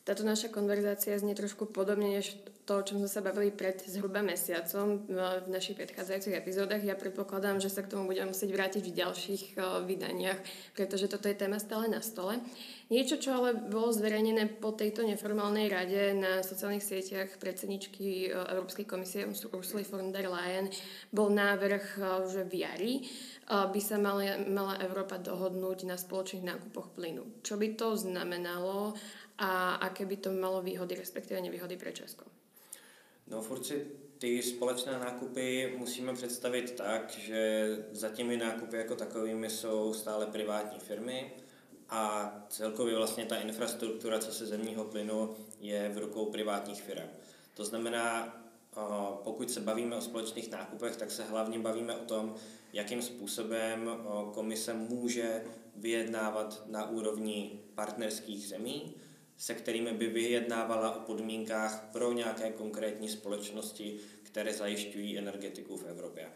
Táto 0.04 0.28
naša 0.28 0.52
konverzácia 0.52 1.16
znie 1.16 1.32
trošku 1.32 1.64
podobne 1.72 2.20
než 2.20 2.36
to, 2.68 2.80
o 2.80 2.84
čom 2.84 3.00
sme 3.00 3.08
sa 3.08 3.24
bavili 3.24 3.56
pred 3.56 3.80
zhruba 3.88 4.20
mesiacom 4.20 5.00
v 5.08 5.48
našich 5.48 5.80
predchádzajúcich 5.80 6.36
epizódach. 6.36 6.84
Ja 6.84 7.00
predpokladám, 7.00 7.64
že 7.64 7.72
sa 7.72 7.84
k 7.84 7.92
tomu 7.96 8.12
budeme 8.12 8.36
musieť 8.36 8.52
vrátiť 8.52 8.84
v 8.84 8.98
ďalších 9.00 9.44
vydaniach, 9.88 10.40
pretože 10.76 11.08
toto 11.08 11.32
je 11.32 11.40
téma 11.40 11.56
stále 11.56 11.88
na 11.88 12.04
stole. 12.04 12.44
Niečo, 12.92 13.16
čo 13.16 13.32
ale 13.32 13.56
bolo 13.56 13.96
zverejnené 13.96 14.60
po 14.60 14.76
tejto 14.76 15.08
neformálnej 15.08 15.72
rade 15.72 16.16
na 16.20 16.44
sociálnych 16.44 16.84
sieťach 16.84 17.40
predsedničky 17.40 18.28
Európskej 18.32 18.84
komisie 18.84 19.24
Ursula 19.28 19.88
von 19.88 20.12
der 20.12 20.28
Leyen 20.28 20.68
bol 21.16 21.32
návrh, 21.32 21.84
že 22.28 22.44
v 22.44 22.54
jari 22.60 22.94
by 23.48 23.80
sa 23.80 24.00
mala, 24.00 24.40
mala 24.48 24.80
Európa 24.84 25.20
dohodnúť 25.20 25.84
na 25.88 25.96
spoločných 26.00 26.48
nákupoch 26.48 26.96
plynu. 26.96 27.44
Čo 27.44 27.60
by 27.60 27.76
to 27.76 27.96
znamenalo 28.00 28.96
a 29.38 29.76
aké 29.76 30.06
by 30.06 30.18
to 30.18 30.32
malo 30.32 30.62
výhody, 30.62 30.96
respektive 30.96 31.42
nevýhody 31.42 31.78
pro 31.78 31.92
Česko? 31.92 32.26
No 33.28 33.42
furt 33.42 33.66
si 33.66 33.88
ty 34.18 34.42
společné 34.42 34.92
nákupy 34.92 35.74
musíme 35.78 36.14
představit 36.14 36.72
tak, 36.72 37.10
že 37.10 37.68
za 37.92 38.10
těmi 38.10 38.38
nákupy 38.38 38.78
jako 38.78 38.96
takovými 38.96 39.50
jsou 39.50 39.94
stále 39.94 40.26
privátní 40.26 40.80
firmy 40.80 41.34
a 41.90 42.32
celkově 42.50 42.96
vlastně 42.96 43.26
ta 43.26 43.36
infrastruktura, 43.36 44.20
co 44.20 44.32
se 44.32 44.46
zemního 44.46 44.86
plynu, 44.86 45.36
je 45.60 45.90
v 45.90 45.98
rukou 45.98 46.26
privátních 46.26 46.84
firm. 46.84 47.08
To 47.54 47.66
znamená, 47.66 48.38
pokud 49.24 49.52
se 49.52 49.60
bavíme 49.60 49.96
o 49.96 50.02
společných 50.02 50.52
nákupech, 50.52 50.96
tak 50.96 51.12
se 51.12 51.24
hlavně 51.24 51.60
bavíme 51.60 51.96
o 51.96 52.06
tom, 52.06 52.36
jakým 52.74 53.02
způsobem 53.02 53.90
komise 54.34 54.74
může 54.74 55.44
vyjednávat 55.76 56.64
na 56.68 56.90
úrovni 56.90 57.60
partnerských 57.76 58.48
zemí, 58.48 58.96
se 59.44 59.54
kterými 59.54 59.94
by 59.94 60.08
vyjednávala 60.08 60.96
o 60.96 61.00
podmínkách 61.00 61.90
pro 61.92 62.12
nějaké 62.12 62.52
konkrétní 62.52 63.10
společnosti, 63.10 64.00
které 64.24 64.54
zajišťují 64.54 65.18
energetiku 65.18 65.78
v 65.78 65.86
Evropě. 65.86 66.30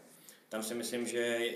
Tam 0.50 0.64
si 0.64 0.74
myslím, 0.74 1.08
že 1.08 1.50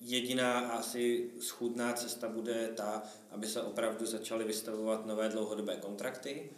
jediná 0.00 0.60
asi 0.60 1.30
schůdná 1.40 1.92
cesta 1.92 2.28
bude 2.28 2.68
ta, 2.68 3.02
aby 3.30 3.46
se 3.46 3.62
opravdu 3.62 4.06
začaly 4.06 4.44
vystavovat 4.44 5.06
nové 5.06 5.28
dlouhodobé 5.28 5.76
kontrakty 5.76 6.50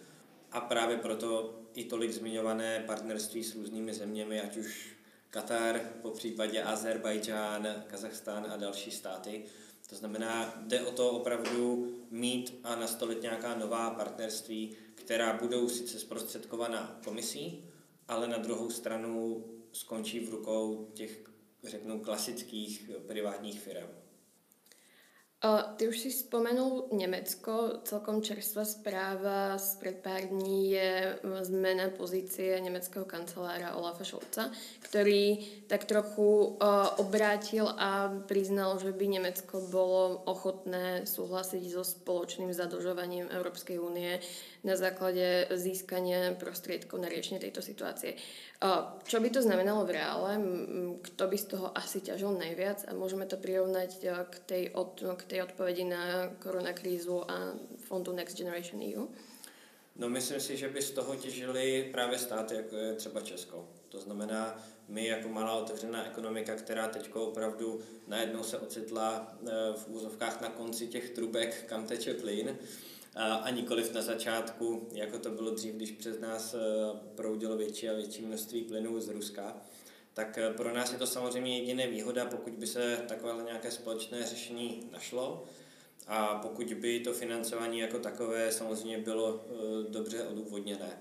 a 0.52 0.60
právě 0.60 0.96
proto 0.96 1.58
i 1.74 1.84
tolik 1.84 2.12
zmiňované 2.12 2.84
partnerství 2.86 3.44
s 3.44 3.54
různými 3.54 3.94
zeměmi, 3.94 4.40
ať 4.40 4.56
už 4.56 4.96
Katar, 5.30 5.80
po 6.02 6.10
případě 6.10 6.62
Azerbajdžán, 6.62 7.84
Kazachstán 7.86 8.46
a 8.50 8.56
další 8.56 8.90
státy, 8.90 9.44
to 9.92 9.98
znamená, 9.98 10.62
jde 10.66 10.86
o 10.86 10.92
to 10.92 11.10
opravdu 11.10 11.92
mít 12.10 12.60
a 12.64 12.76
nastolit 12.76 13.22
nějaká 13.22 13.54
nová 13.58 13.90
partnerství, 13.90 14.76
která 14.94 15.32
budou 15.32 15.68
sice 15.68 15.98
zprostředkovaná 15.98 17.00
komisí, 17.04 17.64
ale 18.08 18.28
na 18.28 18.38
druhou 18.38 18.70
stranu 18.70 19.44
skončí 19.72 20.20
v 20.20 20.30
rukou 20.30 20.90
těch, 20.94 21.24
řeknu, 21.64 22.00
klasických 22.00 22.90
privátních 23.06 23.60
firm. 23.60 24.01
Ty 25.42 25.88
už 25.90 25.98
si 25.98 26.14
spomenul 26.14 26.94
Nemecko, 26.94 27.82
celkom 27.82 28.22
čerstvá 28.22 28.62
správa 28.62 29.58
z 29.58 29.74
pred 29.82 29.98
pár 29.98 30.22
dní 30.22 30.70
je 30.70 31.18
zmena 31.42 31.90
pozície 31.90 32.54
nemeckého 32.62 33.02
kancelára 33.02 33.74
Olafa 33.74 34.06
Scholza, 34.06 34.54
ktorý 34.86 35.42
tak 35.66 35.90
trochu 35.90 36.54
obrátil 37.02 37.66
a 37.66 38.14
priznal, 38.30 38.78
že 38.78 38.94
by 38.94 39.18
Nemecko 39.18 39.66
bolo 39.66 40.22
ochotné 40.30 41.10
súhlasiť 41.10 41.74
so 41.74 41.82
spoločným 41.82 42.54
zadlžovaním 42.54 43.26
Európskej 43.26 43.82
únie 43.82 44.22
na 44.62 44.78
základe 44.78 45.50
získania 45.58 46.38
prostriedkov 46.38 47.02
na 47.02 47.10
riešenie 47.10 47.42
tejto 47.42 47.66
situácie. 47.66 48.14
Čo 49.02 49.18
by 49.18 49.28
to 49.34 49.42
znamenalo 49.42 49.82
v 49.82 49.98
reále? 49.98 50.38
Kto 51.02 51.26
by 51.26 51.36
z 51.38 51.46
toho 51.50 51.74
asi 51.74 51.98
ťažil 51.98 52.30
najviac? 52.38 52.86
A 52.86 52.94
môžeme 52.94 53.26
to 53.26 53.34
prirovnať 53.34 53.90
k 54.30 54.34
tej, 54.46 54.64
od, 54.78 55.02
k 55.02 55.22
tej 55.26 55.38
odpovedi 55.42 55.82
na 55.82 56.30
koronakrízu 56.38 57.26
a 57.26 57.58
fondu 57.90 58.14
Next 58.14 58.38
Generation 58.38 58.78
EU? 58.78 59.10
No 59.96 60.08
myslím 60.08 60.40
si, 60.40 60.56
že 60.56 60.68
by 60.68 60.82
z 60.82 60.90
toho 60.90 61.16
těžili 61.16 61.88
právě 61.92 62.18
státy, 62.18 62.54
jako 62.54 62.76
je 62.76 62.94
třeba 62.94 63.20
Česko. 63.20 63.68
To 63.88 64.00
znamená, 64.00 64.62
my 64.88 65.06
jako 65.06 65.28
malá 65.28 65.52
otevřená 65.52 66.06
ekonomika, 66.06 66.54
která 66.54 66.88
teď 66.88 67.14
opravdu 67.14 67.80
najednou 68.06 68.42
se 68.42 68.58
ocitla 68.58 69.36
e, 69.46 69.50
v 69.76 69.88
úzovkách 69.88 70.40
na 70.40 70.48
konci 70.48 70.86
těch 70.86 71.10
trubek, 71.10 71.64
kam 71.66 71.86
teče 71.86 72.14
plyn, 72.14 72.58
a 73.14 73.50
nikoliv 73.50 73.94
na 73.94 74.02
začátku, 74.02 74.88
jako 74.92 75.18
to 75.18 75.30
bylo 75.30 75.50
dřív, 75.50 75.74
když 75.74 75.90
přes 75.90 76.20
nás 76.20 76.54
e, 76.54 76.58
proudilo 77.14 77.56
větší 77.56 77.88
a 77.88 77.94
větší 77.94 78.22
množství 78.22 78.62
plynů 78.62 79.00
z 79.00 79.08
Ruska. 79.08 79.56
Tak 80.14 80.38
e, 80.38 80.50
pro 80.50 80.74
nás 80.74 80.92
je 80.92 80.98
to 80.98 81.06
samozřejmě 81.06 81.58
jediné 81.58 81.86
výhoda, 81.86 82.24
pokud 82.24 82.52
by 82.52 82.66
se 82.66 83.04
takové 83.08 83.42
nějaké 83.44 83.70
společné 83.70 84.26
řešení 84.26 84.88
našlo. 84.92 85.44
A 86.06 86.34
pokud 86.34 86.72
by 86.72 87.00
to 87.00 87.12
financování 87.12 87.78
jako 87.78 87.98
takové 87.98 88.52
samozřejmě 88.52 88.98
bylo 88.98 89.44
e, 89.44 89.90
dobře 89.90 90.24
odůvodněné. 90.24 90.98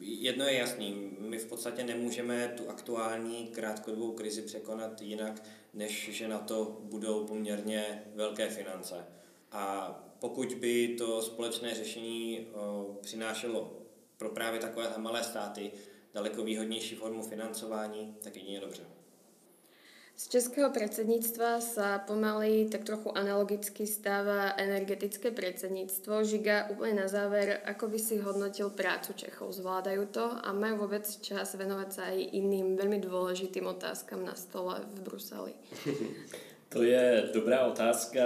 Jedno 0.00 0.44
je 0.44 0.54
jasný, 0.54 1.16
my 1.18 1.38
v 1.38 1.46
podstatě 1.46 1.84
nemůžeme 1.84 2.54
tu 2.56 2.70
aktuální 2.70 3.46
krátkodobou 3.46 4.12
krizi 4.12 4.42
překonat 4.42 5.02
jinak, 5.02 5.42
než 5.74 6.10
že 6.12 6.28
na 6.28 6.38
to 6.38 6.78
budou 6.82 7.26
poměrně 7.26 8.02
velké 8.14 8.48
finance. 8.48 9.06
A 9.56 9.90
pokud 10.20 10.54
by 10.54 10.94
to 10.98 11.22
společné 11.22 11.74
řešení 11.74 12.46
přinášelo 13.00 13.72
pro 14.16 14.28
právě 14.28 14.60
takové 14.60 14.92
malé 14.96 15.24
státy 15.24 15.70
daleko 16.14 16.44
výhodnější 16.44 16.94
formu 16.94 17.22
financování, 17.22 18.16
tak 18.22 18.36
jedině 18.36 18.60
dobře. 18.60 18.82
Z 20.16 20.28
českého 20.28 20.72
predsedníctva 20.72 21.60
sa 21.60 22.00
pomaly 22.00 22.72
tak 22.72 22.88
trochu 22.88 23.12
analogicky 23.12 23.84
stáva 23.84 24.56
energetické 24.56 25.28
predsedníctvo. 25.28 26.24
Žiga, 26.24 26.72
úplne 26.72 27.04
na 27.04 27.08
záver, 27.08 27.60
ako 27.68 27.92
by 27.92 27.98
si 28.00 28.16
hodnotil 28.16 28.72
prácu 28.72 29.12
Čechov? 29.12 29.52
Zvládajú 29.52 30.08
to 30.08 30.24
a 30.40 30.56
majú 30.56 30.88
vôbec 30.88 31.04
čas 31.04 31.52
venovať 31.52 31.88
sa 31.92 32.16
aj 32.16 32.32
iným 32.32 32.80
veľmi 32.80 32.96
dôležitým 33.04 33.68
otázkam 33.68 34.24
na 34.24 34.32
stole 34.32 34.80
v 34.88 34.98
Bruseli? 35.04 35.52
To 36.76 36.82
je 36.82 37.28
dobrá 37.32 37.66
otázka, 37.66 38.22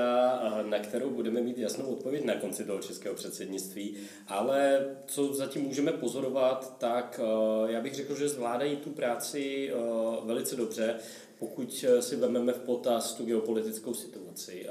na 0.63 0.79
kterou 0.79 1.11
budeme 1.11 1.41
mít 1.41 1.59
jasnou 1.59 1.85
odpověď 1.85 2.25
na 2.25 2.35
konci 2.35 2.65
toho 2.65 2.79
českého 2.79 3.15
předsednictví, 3.15 3.97
ale 4.29 4.87
co 5.07 5.35
zatím 5.35 5.63
můžeme 5.63 5.93
pozorovat, 5.93 6.79
tak 6.79 7.21
eh, 7.23 7.73
já 7.73 7.81
bych 7.81 7.95
řekl, 7.95 8.19
že 8.19 8.29
zvládají 8.29 8.77
tu 8.77 8.91
práci 8.91 9.71
eh, 9.71 9.77
velice 10.25 10.57
dobře, 10.57 10.95
pokud 11.39 11.85
si 12.01 12.17
vezmeme 12.17 12.53
v 12.53 12.61
potaz 12.61 13.15
tu 13.15 13.25
geopolitickou 13.25 13.95
situaci. 13.95 14.67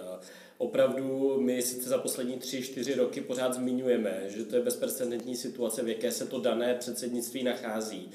Opravdu 0.58 1.38
my 1.41 1.62
sice 1.62 1.89
za 1.89 1.97
poslední 1.97 2.38
tři, 2.38 2.62
čtyři 2.62 2.93
roky 2.93 3.22
pořád 3.22 3.53
zmiňujeme, 3.53 4.24
že 4.28 4.45
to 4.45 4.56
je 4.56 4.62
bezprecedentní 4.62 5.36
situace, 5.36 5.84
v 5.84 5.88
jaké 5.88 6.12
se 6.12 6.26
to 6.26 6.39
dané 6.39 6.76
předsednictví 6.76 7.43
nachází, 7.43 8.12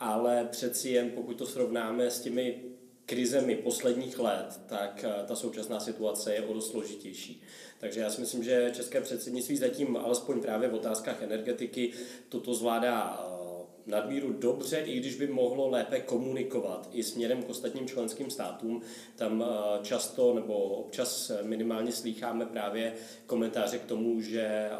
ale 0.00 0.48
přeci 0.50 0.88
jen 0.88 1.10
pokud 1.10 1.38
to 1.38 1.46
srovnáme 1.46 2.10
s 2.10 2.20
těmi 2.20 2.75
krizemi 3.06 3.56
posledních 3.56 4.18
let, 4.18 4.60
tak 4.66 5.04
eh, 5.04 5.26
ta 5.26 5.36
současná 5.36 5.80
situace 5.80 6.34
je 6.34 6.42
o 6.42 6.54
dost 6.54 6.70
složitější. 6.70 7.42
Takže 7.80 8.00
já 8.00 8.10
si 8.10 8.20
myslím, 8.20 8.44
že 8.44 8.70
české 8.74 9.00
předsednictví 9.00 9.56
zatím, 9.56 9.96
alespoň 9.96 10.40
právě 10.40 10.68
v 10.68 10.74
otázkách 10.74 11.22
energetiky, 11.22 11.92
toto 12.28 12.54
zvládá 12.54 13.20
eh, 13.20 13.66
nadmíru 13.86 14.32
dobře, 14.32 14.78
i 14.78 15.00
když 15.00 15.16
by 15.16 15.26
mohlo 15.26 15.68
lépe 15.68 16.00
komunikovat 16.00 16.88
i 16.92 17.02
směrem 17.02 17.42
k 17.42 17.48
ostatním 17.50 17.88
členským 17.88 18.30
státům. 18.30 18.82
Tam 19.16 19.44
eh, 19.46 19.84
často 19.84 20.34
nebo 20.34 20.54
občas 20.54 21.32
minimálně 21.42 21.92
slýcháme 21.92 22.46
právě 22.46 22.94
komentáře 23.26 23.78
k 23.78 23.84
tomu, 23.84 24.20
že 24.20 24.70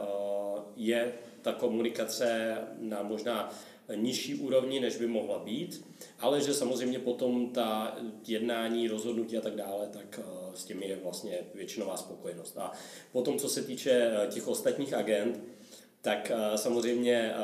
je 0.77 1.13
ta 1.43 1.53
komunikace 1.53 2.57
na 2.79 3.03
možná 3.03 3.55
nižší 3.95 4.35
úrovni, 4.35 4.81
než 4.81 4.97
by 4.97 5.07
mohla 5.07 5.39
být, 5.39 5.87
ale 6.19 6.41
že 6.41 6.55
samozřejmě 6.55 6.99
potom 6.99 7.51
ta 7.51 7.99
jednání, 8.27 8.89
rozhodnutí 8.89 9.39
a 9.39 9.41
tak 9.41 9.57
dále, 9.57 9.89
tak 9.93 10.21
s 10.55 10.65
těmi 10.65 10.89
je 10.89 10.97
vlastně 10.97 11.39
většinová 11.55 11.97
spokojenost. 11.97 12.59
A 12.59 12.73
potom, 13.13 13.39
co 13.39 13.49
se 13.49 13.63
týče 13.63 14.11
těch 14.31 14.49
ostatních 14.49 14.95
agent, 14.95 15.43
tak 16.01 16.33
samozřejmě 16.57 17.35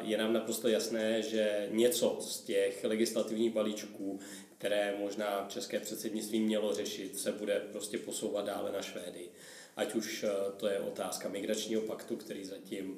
je 0.00 0.18
nám 0.18 0.32
naprosto 0.32 0.68
jasné, 0.68 1.22
že 1.22 1.68
něco 1.70 2.16
z 2.20 2.40
těch 2.40 2.84
legislativních 2.84 3.52
balíčků, 3.52 4.20
které 4.58 4.94
možná 5.00 5.46
české 5.48 5.80
předsednictví 5.80 6.40
mělo 6.40 6.74
řešit, 6.74 7.18
se 7.18 7.32
bude 7.32 7.60
prostě 7.72 7.98
posouvat 7.98 8.46
dále 8.46 8.72
na 8.72 8.82
Švédy. 8.82 9.28
Ať 9.76 9.94
už 9.94 10.24
to 10.56 10.68
je 10.68 10.80
otázka 10.80 11.28
migračního 11.28 11.82
paktu, 11.82 12.16
který 12.16 12.44
zatím 12.44 12.96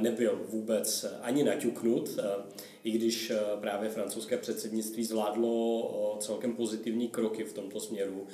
nebyl 0.00 0.46
vůbec 0.48 1.04
ani 1.20 1.44
naťuknut, 1.44 2.18
i 2.84 2.90
když 2.90 3.32
právě 3.60 3.90
francouzské 3.90 4.38
předsednictví 4.38 5.04
zvládlo 5.04 6.18
celkem 6.20 6.56
pozitivní 6.56 7.08
kroky 7.08 7.44
v 7.44 7.52
tomto 7.52 7.80
směru 7.80 8.26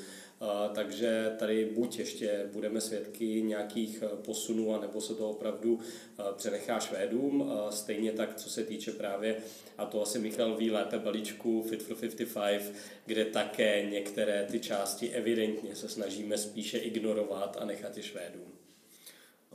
takže 0.75 1.37
tady 1.39 1.65
buď 1.65 1.99
ještě 1.99 2.49
budeme 2.53 2.81
svědky 2.81 3.43
nějakých 3.43 4.03
e, 4.03 4.17
posunů, 4.17 4.75
anebo 4.75 5.01
se 5.01 5.15
to 5.15 5.31
opravdu 5.31 5.81
e, 5.81 6.23
přenechá 6.37 6.81
Švédům. 6.81 7.53
Stejně 7.71 8.13
tak, 8.13 8.35
co 8.35 8.51
se 8.51 8.65
týče 8.65 8.93
právě, 8.93 9.37
a 9.79 9.85
to 9.85 10.03
asi 10.03 10.19
Michal 10.19 10.57
ví 10.57 10.71
lépe, 10.71 10.99
balíčku 10.99 11.63
Fit 11.63 11.83
for 11.83 11.97
55, 11.97 12.73
kde 13.07 13.25
také 13.25 13.87
některé 13.91 14.47
ty 14.51 14.61
části 14.61 15.11
evidentně 15.11 15.77
se 15.77 15.89
snažíme 15.89 16.39
spíše 16.39 16.79
ignorovat 16.79 17.57
a 17.61 17.65
nechat 17.65 17.97
je 17.97 18.03
Švédům. 18.03 18.53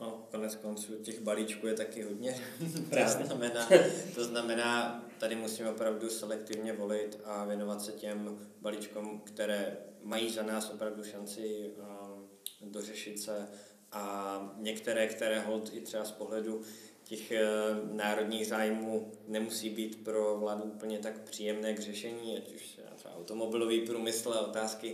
No, 0.02 0.28
konec 0.32 0.56
konců 0.56 0.96
těch 0.96 1.22
balíčků 1.22 1.68
je 1.68 1.74
taky 1.74 2.04
hodně. 2.04 2.42
to, 2.90 3.26
znamená, 3.26 3.70
to 4.16 4.24
znamená, 4.24 5.06
tady 5.20 5.36
musíme 5.36 5.72
opravdu 5.72 6.10
selektivně 6.10 6.74
volit 6.74 7.20
a 7.26 7.46
věnovat 7.46 7.82
se 7.82 7.92
těm 7.92 8.40
balíčkům, 8.62 9.22
které 9.24 9.78
mají 10.04 10.30
za 10.30 10.44
nás 10.44 10.70
opravdu 10.70 11.04
šanci 11.04 11.72
um, 11.78 12.72
dořešit 12.72 13.22
se 13.22 13.48
a 13.92 14.56
některé, 14.58 15.08
které 15.08 15.40
hold 15.40 15.70
i 15.74 15.82
třeba 15.82 16.06
z 16.06 16.12
pohledu 16.12 16.62
těch 17.04 17.32
uh, 17.32 17.96
národních 17.96 18.48
zájmů 18.48 19.12
nemusí 19.28 19.70
být 19.70 20.04
pro 20.04 20.38
vládu 20.40 20.64
úplně 20.64 21.00
tak 21.00 21.22
příjemné 21.22 21.74
k 21.74 21.80
řešení, 21.80 22.38
ať 22.38 22.56
už 22.56 22.80
třeba 22.96 23.16
automobilový 23.16 23.82
průmysl 23.82 24.30
a 24.34 24.48
otázky 24.48 24.94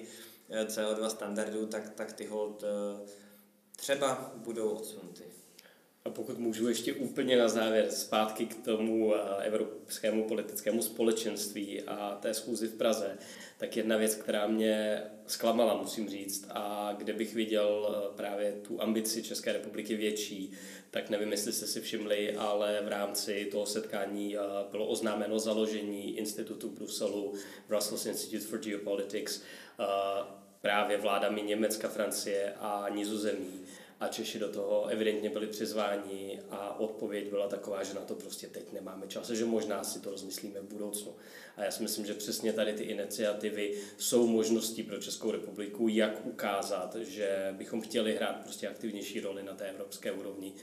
uh, 0.49 0.55
CO2 0.55 1.07
standardů, 1.07 1.65
tak, 1.65 1.89
tak 1.89 2.13
ty 2.13 2.25
hold 2.25 2.63
třeba 3.75 4.31
budou 4.35 4.69
odsunuty. 4.69 5.38
A 6.09 6.11
pokud 6.11 6.37
můžu 6.37 6.67
ještě 6.67 6.93
úplně 6.93 7.37
na 7.37 7.47
závěr 7.47 7.91
zpátky 7.91 8.45
k 8.45 8.65
tomu 8.65 9.13
evropskému 9.41 10.27
politickému 10.27 10.81
společenství 10.81 11.81
a 11.81 12.17
té 12.21 12.33
schůzi 12.33 12.67
v 12.67 12.73
Praze, 12.73 13.17
tak 13.57 13.77
jedna 13.77 13.97
věc, 13.97 14.15
která 14.15 14.47
mě 14.47 15.03
zklamala, 15.27 15.81
musím 15.81 16.09
říct, 16.09 16.47
a 16.49 16.93
kde 16.97 17.13
bych 17.13 17.33
viděl 17.35 17.87
eh, 17.89 18.17
právě 18.17 18.51
tu 18.51 18.81
ambici 18.81 19.23
České 19.23 19.53
republiky 19.53 19.95
větší, 19.95 20.51
tak 20.91 21.09
nevím, 21.09 21.31
jestli 21.31 21.53
jste 21.53 21.67
si 21.67 21.81
všimli, 21.81 22.35
ale 22.35 22.81
v 22.85 22.87
rámci 22.87 23.45
toho 23.51 23.65
setkání 23.65 24.37
eh, 24.37 24.39
bylo 24.71 24.87
oznámeno 24.87 25.39
založení 25.39 26.17
institutu 26.17 26.69
Bruselu, 26.69 27.33
Brussels 27.67 28.05
Institute 28.05 28.45
for 28.45 28.59
Geopolitics, 28.59 29.41
eh, 29.79 29.85
právě 30.61 30.97
vládami 30.97 31.41
Německa, 31.41 31.89
Francie 31.89 32.53
a 32.59 32.85
Nizozemí 32.89 33.65
a 33.99 34.07
Češi 34.07 34.39
do 34.39 34.49
toho 34.51 34.87
evidentně 34.87 35.29
byli 35.29 35.47
přizváni 35.47 36.41
a 36.49 36.79
odpověď 36.79 37.29
byla 37.29 37.47
taková, 37.47 37.83
že 37.83 37.93
na 37.93 38.01
to 38.01 38.15
prostě 38.15 38.47
teď 38.47 38.71
nemáme 38.73 39.07
čas, 39.07 39.29
že 39.29 39.45
možná 39.45 39.83
si 39.83 39.99
to 39.99 40.09
rozmyslíme 40.09 40.59
v 40.59 40.73
budoucnu. 40.73 41.15
A 41.57 41.63
já 41.63 41.71
si 41.71 41.83
myslím, 41.83 42.05
že 42.05 42.13
přesně 42.13 42.53
tady 42.53 42.73
ty 42.73 42.83
iniciativy 42.83 43.81
jsou 43.97 44.27
možností 44.27 44.83
pro 44.83 44.97
Českou 44.97 45.31
republiku, 45.31 45.87
jak 45.87 46.25
ukázat, 46.25 46.95
že 46.95 47.55
bychom 47.57 47.81
chtěli 47.81 48.15
hrát 48.15 48.43
prostě 48.43 48.67
aktivnější 48.67 49.19
roli 49.19 49.43
na 49.43 49.53
té 49.53 49.69
evropské 49.69 50.11
úrovni 50.11 50.53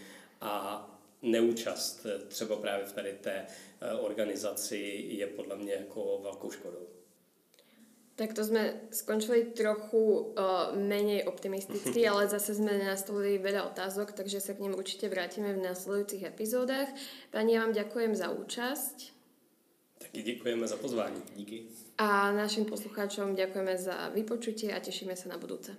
a 0.40 0.82
neúčast 1.22 2.06
třeba 2.28 2.56
právě 2.56 2.86
v 2.86 2.92
tady 2.92 3.12
té 3.20 3.46
eh, 3.80 3.92
organizaci 3.92 5.04
je 5.08 5.26
podle 5.26 5.56
mě 5.56 5.72
jako 5.72 6.20
velkou 6.22 6.50
škodou. 6.50 6.95
Tak 8.16 8.32
to 8.32 8.40
sme 8.48 8.88
skončili 8.88 9.52
trochu 9.52 10.32
uh, 10.32 10.72
menej 10.72 11.28
optimisticky, 11.28 12.00
ale 12.10 12.32
zase 12.32 12.56
sme 12.56 12.80
nastolili 12.80 13.36
veľa 13.36 13.68
otázok, 13.68 14.16
takže 14.16 14.40
sa 14.40 14.56
k 14.56 14.64
ním 14.64 14.72
určite 14.72 15.12
vrátime 15.12 15.52
v 15.52 15.60
následujúcich 15.60 16.24
epizódach. 16.24 16.88
Pani, 17.28 17.54
ja 17.54 17.60
vám 17.60 17.76
ďakujem 17.76 18.16
za 18.16 18.32
účasť. 18.32 19.12
Taky 19.98 20.22
děkujeme 20.22 20.68
za 20.68 20.76
pozvání. 20.76 21.22
Díky. 21.36 21.62
A 21.98 22.32
našim 22.32 22.64
poslucháčom 22.64 23.36
ďakujeme 23.36 23.78
za 23.78 24.08
vypočutie 24.12 24.72
a 24.72 24.80
tešíme 24.80 25.16
sa 25.16 25.28
na 25.28 25.40
budúce. 25.40 25.72